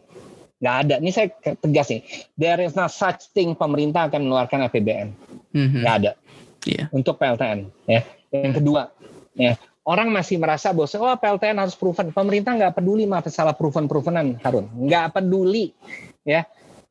[0.66, 0.96] Gak ada.
[0.98, 1.30] Ini saya
[1.62, 2.02] tegas nih.
[2.34, 5.08] There is no such thing pemerintah akan mengeluarkan APBN.
[5.54, 5.82] Mm-hmm.
[5.86, 6.12] Gak ada
[6.66, 6.90] yeah.
[6.90, 7.70] untuk PLTN.
[7.86, 8.02] Ya.
[8.34, 8.90] Yang kedua,
[9.38, 9.54] ya
[9.86, 12.10] orang masih merasa bahwa oh PLTN harus proven.
[12.10, 15.72] Pemerintah nggak peduli masalah proven-provenan Harun, nggak peduli,
[16.26, 16.44] ya.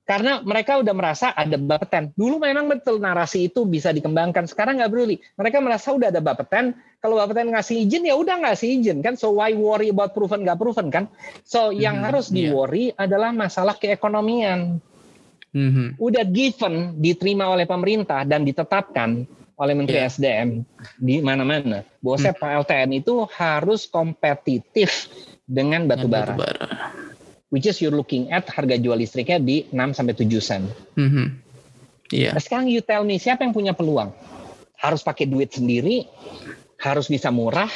[0.05, 2.13] Karena mereka udah merasa ada Bapeten.
[2.13, 4.45] Dulu memang betul narasi itu bisa dikembangkan.
[4.45, 5.17] Sekarang nggak peduli.
[5.41, 6.77] Mereka merasa udah ada Bapeten.
[7.01, 9.17] Kalau Bapeten ngasih izin ya udah ngasih izin kan.
[9.17, 11.09] So why worry about proven nggak proven kan?
[11.49, 13.09] So yang hmm, harus di worry yeah.
[13.09, 14.77] adalah masalah keekonomian.
[15.57, 15.97] Mm-hmm.
[15.97, 19.25] Udah given, diterima oleh pemerintah dan ditetapkan
[19.57, 20.11] oleh Menteri yeah.
[20.13, 20.49] SDM
[21.01, 22.37] di mana-mana bahwa hmm.
[22.37, 25.09] PLTN itu harus kompetitif
[25.47, 26.35] dengan batu bara.
[27.55, 30.63] Which is you're looking at harga jual listriknya di 6 sampai 7 sen.
[30.99, 31.27] Mm -hmm.
[32.11, 32.35] yeah.
[32.35, 34.11] Nah, sekarang you tell me siapa yang punya peluang?
[34.83, 36.03] Harus pakai duit sendiri,
[36.83, 37.71] harus bisa murah,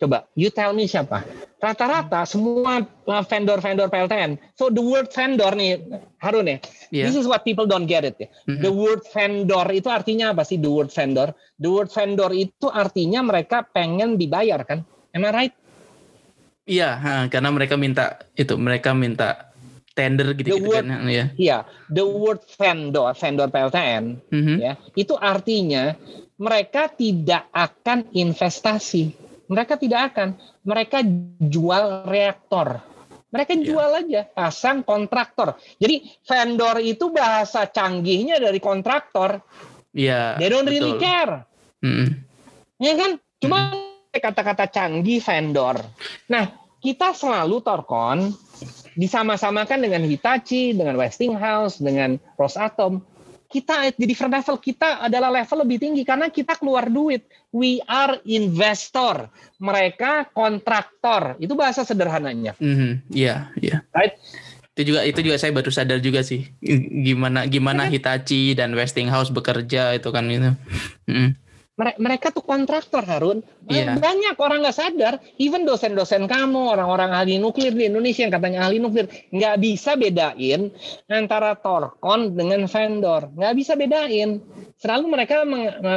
[0.00, 1.20] Coba, you tell me siapa?
[1.60, 4.40] Rata-rata semua uh, vendor-vendor PLTN.
[4.56, 5.76] So the word vendor nih,
[6.24, 6.56] Harun ya,
[6.88, 7.04] yeah.
[7.04, 8.32] this is what people don't get it ya.
[8.48, 8.64] Mm-hmm.
[8.64, 10.56] The word vendor itu artinya apa sih?
[10.56, 11.36] The word vendor.
[11.60, 14.88] The word vendor itu artinya mereka pengen dibayar kan?
[15.12, 15.54] Am I right?
[16.70, 16.90] Iya,
[17.26, 19.50] karena mereka minta itu, mereka minta
[19.90, 21.26] tender gitu, -gitu word, kan ya.
[21.34, 21.58] Iya,
[21.90, 24.56] the word vendor, vendor PLTN mm-hmm.
[24.62, 25.98] ya, itu artinya
[26.38, 30.38] mereka tidak akan investasi mereka tidak akan.
[30.62, 31.02] Mereka
[31.50, 32.78] jual reaktor.
[33.34, 33.62] Mereka iya.
[33.66, 34.00] jual yeah.
[34.06, 35.58] aja, pasang kontraktor.
[35.82, 39.42] Jadi vendor itu bahasa canggihnya dari kontraktor.
[39.90, 40.38] Iya.
[40.38, 40.74] Yeah, They don't betul.
[40.78, 41.42] really care.
[41.82, 42.06] Mm.
[42.78, 43.10] Ya kan?
[43.42, 44.22] Cuma mm.
[44.22, 45.82] kata-kata canggih vendor.
[46.30, 46.46] Nah,
[46.80, 48.32] kita selalu Torkon
[48.96, 53.04] disama-samakan dengan Hitachi, dengan Westinghouse, dengan Rosatom
[53.50, 57.26] kita di different level kita adalah level lebih tinggi karena kita keluar duit.
[57.50, 59.26] We are investor.
[59.58, 61.34] Mereka kontraktor.
[61.42, 62.54] Itu bahasa sederhananya.
[62.62, 62.92] Iya, mm -hmm.
[63.10, 63.36] iya.
[63.58, 64.14] Yeah, Right?
[64.78, 66.46] Itu juga itu juga saya baru sadar juga sih
[67.04, 67.92] gimana gimana yeah.
[67.98, 70.54] Hitachi dan Westinghouse bekerja itu kan itu.
[71.10, 71.34] Mm.
[71.80, 73.40] Mereka tuh kontraktor Harun.
[73.70, 73.96] Iya.
[73.96, 78.76] Banyak orang nggak sadar, even dosen-dosen kamu, orang-orang ahli nuklir di Indonesia yang katanya ahli
[78.82, 80.70] nuklir, nggak bisa bedain
[81.08, 83.32] antara torkon dengan vendor.
[83.32, 84.44] Nggak bisa bedain.
[84.80, 85.44] Selalu mereka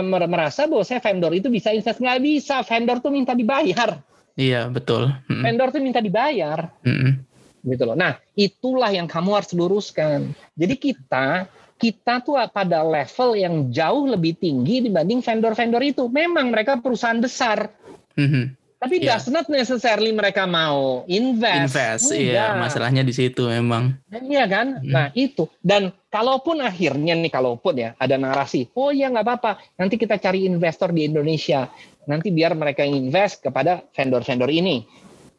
[0.04, 2.00] merasa bahwa saya vendor itu bisa invest.
[2.04, 2.56] Nggak bisa.
[2.64, 4.00] Vendor tuh minta dibayar.
[4.34, 5.14] Iya, betul.
[5.30, 5.44] Mm-mm.
[5.46, 6.74] Vendor tuh minta dibayar.
[6.82, 7.22] Mm-mm.
[7.64, 7.96] Gitu loh.
[7.96, 10.36] Nah, itulah yang kamu harus luruskan.
[10.58, 11.48] Jadi kita
[11.78, 16.08] kita tuh pada level yang jauh lebih tinggi dibanding vendor-vendor itu.
[16.08, 17.72] Memang mereka perusahaan besar.
[18.16, 18.46] Mm-hmm.
[18.84, 19.16] Tapi yeah.
[19.16, 21.72] does not necessarily mereka mau invest.
[21.72, 22.52] Invest, iya.
[22.60, 23.96] Masalahnya di situ memang.
[24.12, 24.84] Iya kan?
[24.84, 24.92] Mm.
[24.92, 25.48] Nah itu.
[25.64, 30.44] Dan kalaupun akhirnya nih, kalaupun ya ada narasi, oh ya nggak apa-apa, nanti kita cari
[30.44, 31.72] investor di Indonesia.
[32.12, 34.84] Nanti biar mereka invest kepada vendor-vendor ini.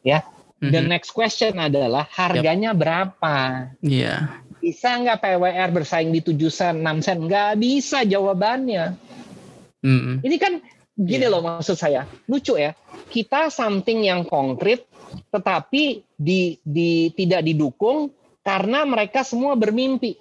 [0.01, 0.25] Ya.
[0.25, 0.71] Mm-hmm.
[0.73, 2.81] The next question adalah harganya yep.
[2.81, 3.35] berapa?
[3.85, 4.25] Iya.
[4.25, 7.17] Yeah bisa nggak PWR bersaing di 7 sen, 6 sen?
[7.29, 8.97] Nggak bisa jawabannya.
[9.85, 10.15] Mm-hmm.
[10.25, 10.53] Ini kan
[10.97, 11.29] gini yeah.
[11.29, 12.09] loh maksud saya.
[12.25, 12.73] Lucu ya.
[13.13, 14.89] Kita something yang konkret
[15.29, 18.09] tetapi di, di tidak didukung
[18.41, 20.17] karena mereka semua bermimpi.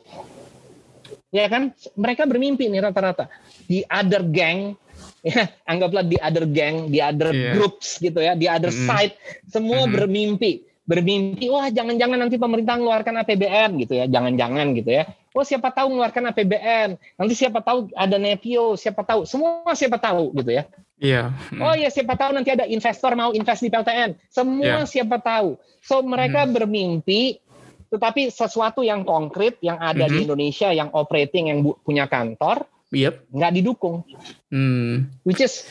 [1.32, 1.72] Ya kan?
[1.96, 3.32] Mereka bermimpi nih rata-rata.
[3.64, 4.76] Di other gang
[5.24, 7.56] ya anggaplah di other gang, di other yeah.
[7.56, 8.88] groups gitu ya, di other mm-hmm.
[8.92, 9.16] side
[9.48, 9.94] semua mm-hmm.
[9.96, 10.52] bermimpi
[10.84, 15.96] bermimpi wah jangan-jangan nanti pemerintah mengeluarkan APBN gitu ya jangan-jangan gitu ya oh siapa tahu
[15.96, 20.68] mengeluarkan APBN nanti siapa tahu ada Nepio siapa tahu semua siapa tahu gitu ya
[21.00, 21.60] iya hmm.
[21.64, 24.84] oh ya siapa tahu nanti ada investor mau invest di PLTN semua yeah.
[24.84, 26.52] siapa tahu so mereka hmm.
[26.52, 27.40] bermimpi
[27.88, 30.12] tetapi sesuatu yang konkret yang ada hmm.
[30.12, 33.24] di Indonesia yang operating yang punya kantor yep.
[33.32, 34.04] nggak didukung
[34.52, 35.08] hmm.
[35.24, 35.64] which is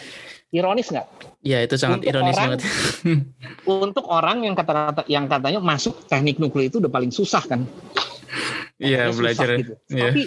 [0.54, 2.60] ironis nggak Iya itu sangat untuk ironis orang, banget.
[3.84, 7.68] untuk orang yang kata yang katanya masuk teknik nuklir itu udah paling susah kan.
[8.80, 9.60] Iya belajar.
[9.60, 9.76] Gitu.
[9.91, 10.08] Yeah.
[10.08, 10.22] Tapi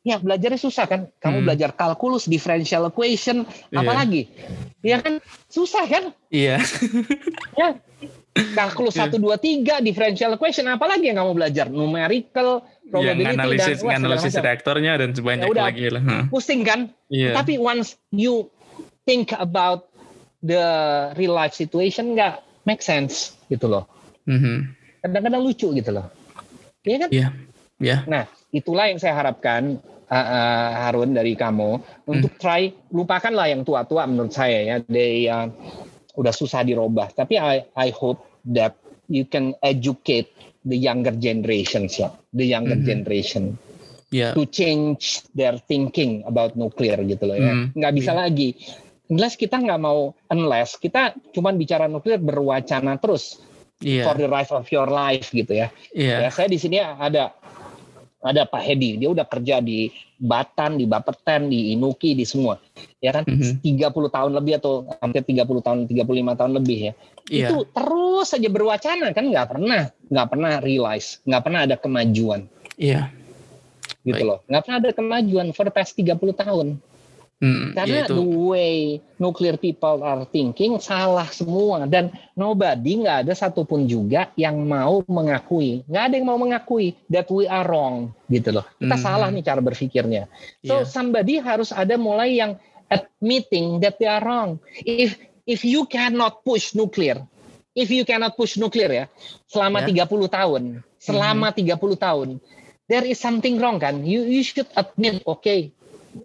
[0.00, 1.00] ya belajarnya susah kan.
[1.20, 1.46] Kamu hmm.
[1.52, 3.84] belajar kalkulus, differential equation, yeah.
[3.84, 4.32] apalagi?
[4.80, 5.20] Ya kan
[5.52, 6.16] susah kan?
[6.32, 6.56] Iya.
[7.60, 7.76] ya
[8.56, 9.08] kalkulus iya.
[9.08, 14.34] satu dua tiga differential equation apalagi yang kamu belajar numerical probability yang analisis dan analisis
[14.36, 16.02] reaktornya dan sebanyak ya, lagi lah.
[16.32, 16.88] Pusing kan?
[17.12, 17.36] Yeah.
[17.36, 18.48] Tapi once you
[19.06, 19.88] think about
[20.42, 20.66] the
[21.14, 23.86] real life situation nggak make sense gitu loh.
[24.26, 24.56] Mm-hmm.
[25.06, 26.10] Kadang-kadang lucu gitu loh.
[26.82, 27.10] Iya kan?
[27.14, 27.22] Iya.
[27.22, 27.32] Yeah.
[27.76, 28.00] Yeah.
[28.08, 29.78] Nah, itulah yang saya harapkan
[30.10, 31.78] uh, uh, Harun dari kamu
[32.08, 32.40] untuk mm.
[32.40, 34.76] try lupakanlah yang tua-tua menurut saya ya.
[34.86, 35.46] They uh,
[36.18, 37.14] udah susah dirubah.
[37.14, 38.74] Tapi I I hope that
[39.06, 40.32] you can educate
[40.66, 42.90] the younger generations ya, the younger mm-hmm.
[42.90, 43.44] generation.
[44.14, 44.32] Yeah.
[44.38, 47.52] To change their thinking about nuclear gitu loh ya.
[47.52, 47.66] Mm.
[47.76, 48.20] Nggak bisa yeah.
[48.24, 48.48] lagi
[49.10, 53.38] unless kita nggak mau unless kita cuma bicara nuklir berwacana terus
[53.80, 54.06] yeah.
[54.06, 55.68] for the rest of your life gitu ya.
[55.92, 56.26] Yeah.
[56.26, 57.34] ya saya di sini ada
[58.26, 59.86] ada Pak Hedi, dia udah kerja di
[60.18, 62.58] Batan, di Bapeten, di Inuki, di semua.
[62.98, 63.22] Ya kan?
[63.22, 63.86] Mm -hmm.
[63.86, 66.92] 30 tahun lebih atau hampir 30 tahun, 35 tahun lebih ya.
[67.30, 67.50] Yeah.
[67.52, 72.50] Itu terus saja berwacana kan nggak pernah, nggak pernah realize, nggak pernah ada kemajuan.
[72.80, 73.06] Iya.
[73.06, 74.02] Yeah.
[74.02, 74.26] Gitu Baik.
[74.26, 74.38] loh.
[74.50, 76.66] Nggak pernah ada kemajuan for the past 30 tahun.
[77.36, 83.36] Hmm, Karena ya the way nuclear people are thinking salah semua dan nobody nggak ada
[83.36, 88.56] satupun juga yang mau mengakui, nggak ada yang mau mengakui that we are wrong gitu
[88.56, 88.64] loh.
[88.80, 89.04] Kita hmm.
[89.04, 90.32] salah nih cara berpikirnya.
[90.64, 90.88] So yeah.
[90.88, 92.56] somebody harus ada mulai yang
[92.88, 94.56] admitting that they are wrong.
[94.88, 97.20] If if you cannot push nuclear,
[97.76, 99.04] if you cannot push nuclear ya
[99.52, 100.08] selama yeah.
[100.08, 100.62] 30 tahun,
[100.96, 101.68] selama hmm.
[101.68, 102.28] 30 tahun,
[102.88, 104.08] there is something wrong kan?
[104.08, 105.75] You you should admit, okay,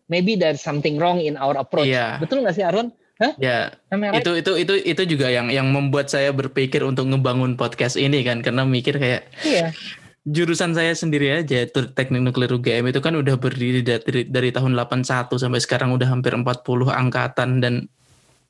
[0.07, 1.89] maybe there's something wrong in our approach.
[1.89, 2.21] Yeah.
[2.21, 2.93] Betul nggak sih Arun?
[3.21, 3.37] Hah?
[3.37, 4.17] Ya, right?
[4.17, 8.41] itu itu itu itu juga yang yang membuat saya berpikir untuk ngebangun podcast ini kan,
[8.41, 9.69] karena mikir kayak, iya.
[10.25, 15.37] jurusan saya sendiri aja, teknik nuklir UGM itu kan udah berdiri dari dari tahun 81
[15.37, 17.85] sampai sekarang udah hampir 40 angkatan dan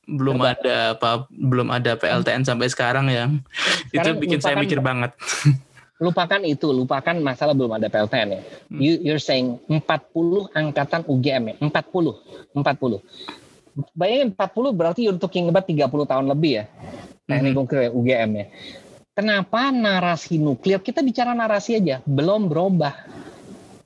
[0.08, 3.28] belum ada apa belum ada PLTN sampai sekarang ya.
[3.92, 5.12] Sekarang itu bikin saya mikir banget.
[6.02, 8.40] lupakan itu, lupakan masalah belum ada PLTN ya.
[8.42, 8.80] Hmm.
[8.82, 9.78] You, you're saying 40
[10.50, 13.94] angkatan UGM ya, 40, 40.
[13.94, 16.64] Bayangin 40 berarti you're talking about 30 tahun lebih ya.
[17.30, 17.98] Teknik nuklir hmm.
[18.02, 18.46] UGM ya.
[19.12, 22.96] Kenapa narasi nuklir, kita bicara narasi aja, belum berubah.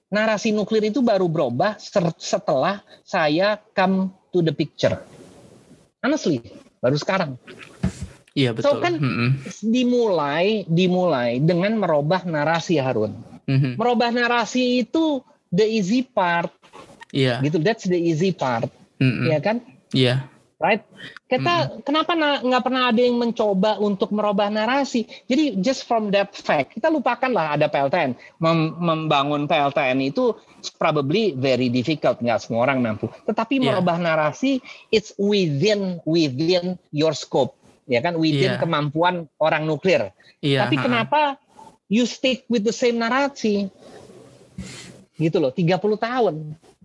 [0.07, 1.77] Narasi nuklir itu baru berubah
[2.17, 5.03] setelah saya come to the picture.
[5.99, 6.47] Honestly,
[6.79, 7.35] baru sekarang.
[8.37, 8.77] Iya betul.
[8.77, 9.29] So kan mm-hmm.
[9.65, 13.17] dimulai dimulai dengan merubah narasi Harun.
[13.49, 13.81] Mm-hmm.
[13.81, 16.53] Merubah narasi itu the easy part.
[17.17, 17.41] Iya.
[17.41, 18.69] Gitu, that's the easy part.
[19.01, 19.27] Mm-hmm.
[19.33, 19.57] Ya kan?
[19.97, 20.17] Iya.
[20.57, 20.85] right?
[21.29, 21.85] Kita mm-hmm.
[21.85, 25.05] kenapa nggak pernah ada yang mencoba untuk merubah narasi?
[25.29, 28.17] Jadi just from that fact, kita lupakanlah ada PLTN.
[28.41, 30.33] Mem- membangun PLTN itu
[30.81, 33.13] probably very difficult, nggak semua orang mampu.
[33.29, 33.77] Tetapi yeah.
[33.77, 37.56] merubah narasi, it's within within your scope,
[37.87, 38.19] ya kan?
[38.21, 38.61] Within yeah.
[38.61, 40.11] kemampuan orang nuklir.
[40.45, 40.67] Yeah.
[40.67, 41.41] Tapi kenapa
[41.89, 43.73] you stick with the same narasi?
[45.17, 46.35] Gitu loh, 30 tahun.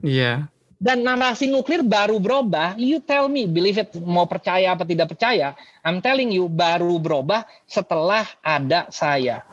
[0.01, 0.47] Iya.
[0.47, 5.13] Yeah dan narasi nuklir baru berubah, you tell me, believe it, mau percaya apa tidak
[5.13, 5.53] percaya,
[5.85, 9.45] I'm telling you, baru berubah setelah ada saya.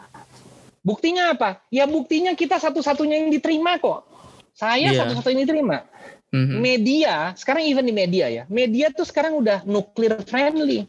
[0.80, 1.60] Buktinya apa?
[1.68, 4.08] Ya buktinya kita satu-satunya yang diterima kok.
[4.56, 5.04] Saya yeah.
[5.04, 5.78] satu-satunya yang diterima.
[6.32, 6.58] Mm-hmm.
[6.64, 10.88] Media, sekarang even di media ya, media tuh sekarang udah nuklir friendly.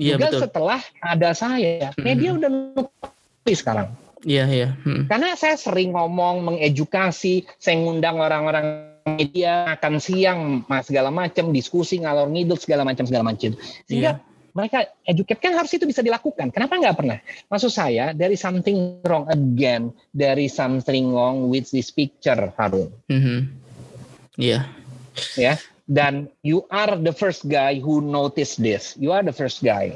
[0.00, 0.40] Iya, Juga betul.
[0.48, 2.38] setelah ada saya, media mm-hmm.
[2.40, 3.88] udah nuklir sekarang.
[4.24, 4.68] Iya, iya.
[4.84, 5.08] Hmm.
[5.08, 10.40] Karena saya sering ngomong, mengedukasi, saya ngundang orang-orang media makan siang
[10.84, 13.56] segala macam diskusi ngalor ngidul segala macam segala macam
[13.88, 14.52] sehingga yeah.
[14.52, 19.24] mereka educate kan harus itu bisa dilakukan kenapa nggak pernah maksud saya dari something wrong
[19.32, 23.38] again dari something wrong with this picture Harun mm -hmm.
[24.36, 24.68] yeah
[25.36, 25.58] ya?
[25.90, 29.90] Dan you are the first guy who noticed this you are the first guy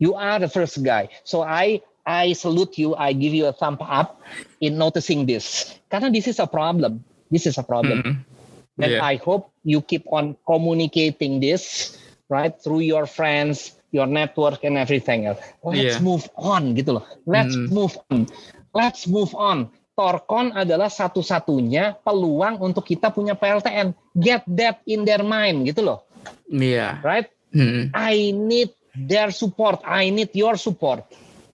[0.00, 2.96] you are the first guy so I I salute you.
[2.96, 4.20] I give you a thumb up
[4.60, 5.78] in noticing this.
[5.90, 7.04] Karena this is a problem.
[7.30, 8.02] This is a problem.
[8.02, 8.82] Mm-hmm.
[8.82, 9.04] And yeah.
[9.04, 11.94] I hope you keep on communicating this,
[12.32, 15.38] right, through your friends, your network, and everything else.
[15.62, 16.02] Let's yeah.
[16.02, 17.06] move on, gitu loh.
[17.28, 17.68] Let's mm.
[17.68, 18.26] move on.
[18.72, 19.68] Let's move on.
[20.00, 23.92] Torkon adalah satu-satunya peluang untuk kita punya PLTN.
[24.16, 26.08] Get that in their mind, gitu loh.
[26.48, 26.96] Iya.
[26.96, 27.04] Yeah.
[27.04, 27.28] Right?
[27.52, 27.92] Mm.
[27.92, 29.84] I need their support.
[29.84, 31.04] I need your support.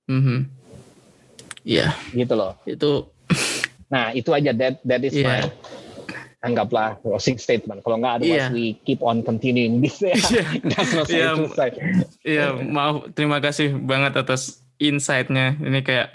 [0.07, 0.39] Mm -hmm.
[1.67, 1.91] Iya.
[1.91, 2.15] Yeah.
[2.15, 2.55] Gitu loh.
[2.63, 3.11] Itu
[3.93, 5.27] Nah, itu aja that that is yeah.
[5.27, 5.41] my
[6.43, 7.83] anggaplah closing statement.
[7.83, 8.49] Kalau nggak ada yeah.
[8.51, 10.15] we keep on continuing this ya.
[10.15, 10.43] Iya,
[11.11, 11.35] yeah.
[11.35, 11.69] selesai.
[12.23, 13.11] Iya, maaf.
[13.15, 15.59] Terima kasih banget atas insight-nya.
[15.59, 16.15] Ini kayak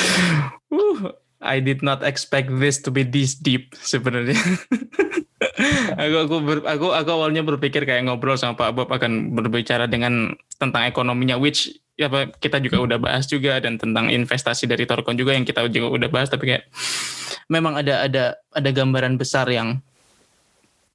[0.74, 4.38] uh, I did not expect this to be this deep sebenarnya.
[6.02, 10.32] aku aku ber, aku aku awalnya berpikir kayak ngobrol sama Pak Bob akan berbicara dengan
[10.56, 12.08] tentang ekonominya which ya
[12.40, 16.08] kita juga udah bahas juga dan tentang investasi dari Torkon juga yang kita juga udah
[16.08, 16.64] bahas tapi kayak
[17.52, 18.24] memang ada ada
[18.54, 19.82] ada gambaran besar yang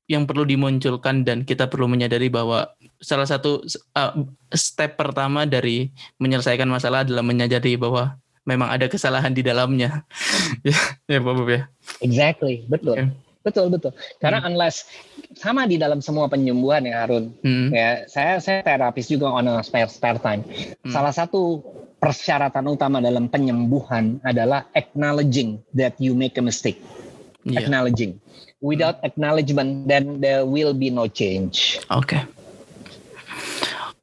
[0.07, 2.71] yang perlu dimunculkan dan kita perlu menyadari bahwa
[3.03, 3.59] salah satu
[3.93, 4.11] uh,
[4.55, 8.15] step pertama dari menyelesaikan masalah adalah menyadari bahwa
[8.47, 10.07] memang ada kesalahan di dalamnya.
[10.67, 11.67] ya, ya Pak Bob ya.
[11.99, 12.95] Exactly, betul.
[12.95, 13.11] Yeah.
[13.47, 13.95] Betul betul.
[14.19, 14.49] Karena hmm.
[14.51, 14.83] unless
[15.39, 17.31] sama di dalam semua penyembuhan ya Harun.
[17.39, 17.71] Hmm.
[17.71, 20.43] Ya, saya saya terapis juga on a spare spare time.
[20.83, 20.91] Hmm.
[20.91, 21.63] Salah satu
[22.03, 26.75] persyaratan utama dalam penyembuhan adalah acknowledging that you make a mistake.
[27.47, 27.63] Yeah.
[27.63, 28.19] Acknowledging.
[28.59, 29.07] Without hmm.
[29.15, 31.79] acknowledgement then there will be no change.
[31.87, 32.19] Oke.
[32.19, 32.21] Okay.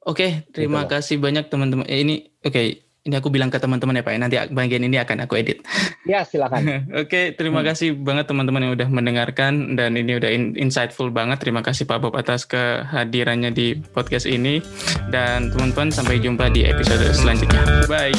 [0.05, 1.89] Oke, okay, terima gitu kasih banyak teman-teman.
[1.89, 4.19] Eh, ini oke, okay, ini aku bilang ke teman-teman ya Pak, ya.
[4.19, 5.61] nanti bagian ini akan aku edit.
[6.09, 6.65] Ya, silakan.
[7.05, 7.69] Oke, okay, terima hmm.
[7.69, 11.37] kasih banget teman-teman yang udah mendengarkan dan ini udah in insightful banget.
[11.37, 14.65] Terima kasih Pak Bob atas kehadirannya di podcast ini
[15.13, 17.85] dan teman-teman sampai jumpa di episode selanjutnya.
[17.85, 18.17] Bye.